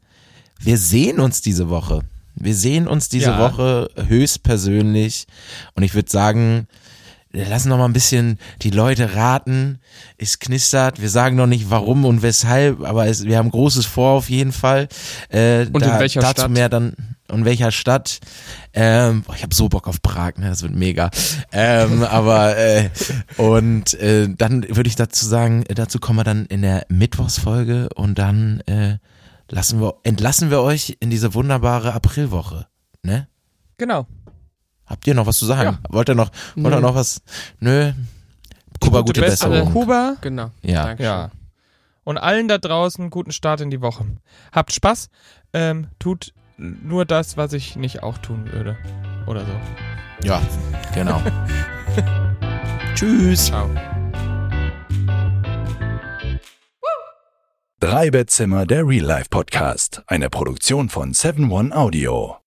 wir 0.59 0.77
sehen 0.77 1.21
uns 1.21 1.41
diese 1.43 1.69
Woche. 1.69 2.01
Wir 2.35 2.57
sehen 2.57 2.89
uns 2.89 3.09
diese 3.09 3.31
Ja. 3.31 3.39
Woche 3.39 3.89
höchstpersönlich 4.09 5.29
und 5.77 5.85
ich 5.85 5.95
würde 5.95 6.11
sagen, 6.11 6.67
lassen 7.33 7.69
noch 7.69 7.79
mal 7.79 7.85
ein 7.85 7.93
bisschen 7.93 8.39
die 8.63 8.71
Leute 8.71 9.15
raten. 9.15 9.79
Es 10.19 10.39
knistert. 10.39 11.01
Wir 11.01 11.09
sagen 11.09 11.37
noch 11.37 11.47
nicht 11.47 11.71
warum 11.71 12.05
und 12.05 12.23
weshalb, 12.23 12.83
aber 12.83 13.07
es, 13.07 13.25
wir 13.25 13.39
haben 13.39 13.51
großes 13.51 13.87
vor 13.87 14.13
auf 14.13 14.31
jeden 14.31 14.53
Fall. 14.53 14.89
Äh, 15.29 15.67
Und 15.73 15.83
in 15.83 15.99
welcher 15.99 16.21
dazu 16.21 16.43
Stadt? 16.43 16.51
mehr 16.51 16.69
dann 16.69 16.95
und 17.31 17.45
welcher 17.45 17.71
Stadt. 17.71 18.19
Ähm, 18.73 19.23
boah, 19.23 19.35
ich 19.35 19.43
habe 19.43 19.55
so 19.55 19.69
Bock 19.69 19.87
auf 19.87 20.03
Prag, 20.03 20.39
ne? 20.39 20.49
Das 20.49 20.63
wird 20.63 20.75
mega. 20.75 21.11
Ähm, 21.53 22.03
aber 22.11 22.57
äh, 22.57 22.91
und 23.37 23.95
äh, 23.95 24.29
dann 24.37 24.65
würde 24.69 24.89
ich 24.89 24.97
dazu 24.97 25.25
sagen, 25.27 25.65
äh, 25.69 25.75
dazu 25.75 25.99
kommen 26.01 26.19
wir 26.19 26.25
dann 26.25 26.47
in 26.47 26.63
der 26.63 26.87
Mittwochsfolge 26.89 27.89
und 27.95 28.19
dann 28.19 28.61
äh, 28.67 28.99
lassen 29.49 29.81
wir 29.81 29.95
entlassen 30.03 30.51
wir 30.51 30.61
euch 30.63 30.97
in 31.01 31.11
diese 31.11 31.35
wunderbare 31.35 31.93
Aprilwoche, 31.93 32.67
ne? 33.03 33.29
Genau. 33.79 34.07
Habt 34.91 35.07
ihr 35.07 35.15
noch 35.15 35.27
was 35.27 35.39
zu 35.39 35.47
sagen? 35.47 35.79
Ja. 35.85 35.95
Wollt 35.95 36.09
ihr 36.09 36.17
noch, 36.17 36.31
wollt 36.57 36.75
ihr 36.75 36.81
Nö. 36.81 36.83
noch 36.83 36.97
was? 36.97 37.23
Nö. 37.61 37.93
Kuba, 38.81 39.03
gute 39.03 39.21
Besserung. 39.21 39.53
Besserung. 39.53 39.73
Kuba. 39.73 40.17
Genau. 40.21 40.51
Ja. 40.63 40.87
Dankeschön. 40.87 41.05
Ja. 41.13 41.31
Und 42.03 42.19
allen 42.19 42.49
da 42.49 42.59
draußen 42.59 43.09
guten 43.09 43.31
Start 43.31 43.61
in 43.61 43.71
die 43.71 43.81
Woche. 43.81 44.05
Habt 44.53 44.73
Spaß. 44.73 45.09
Ähm, 45.53 45.87
tut 46.01 46.35
nur 46.57 47.05
das, 47.05 47.37
was 47.37 47.53
ich 47.53 47.77
nicht 47.77 48.03
auch 48.03 48.19
tun 48.19 48.51
würde. 48.53 48.77
Oder 49.27 49.45
so. 49.47 49.53
Ja, 50.25 50.43
genau. 50.93 51.23
Tschüss. 52.95 53.47
Ciao. 53.47 53.71
Drei 57.79 58.11
Bettzimmer, 58.11 58.67
der 58.67 58.87
Real 58.87 59.05
Life 59.05 59.29
Podcast. 59.31 60.03
Eine 60.07 60.31
Produktion 60.31 60.89
von 60.89 61.15
7 61.15 61.51
One 61.51 61.75
Audio. 61.75 62.40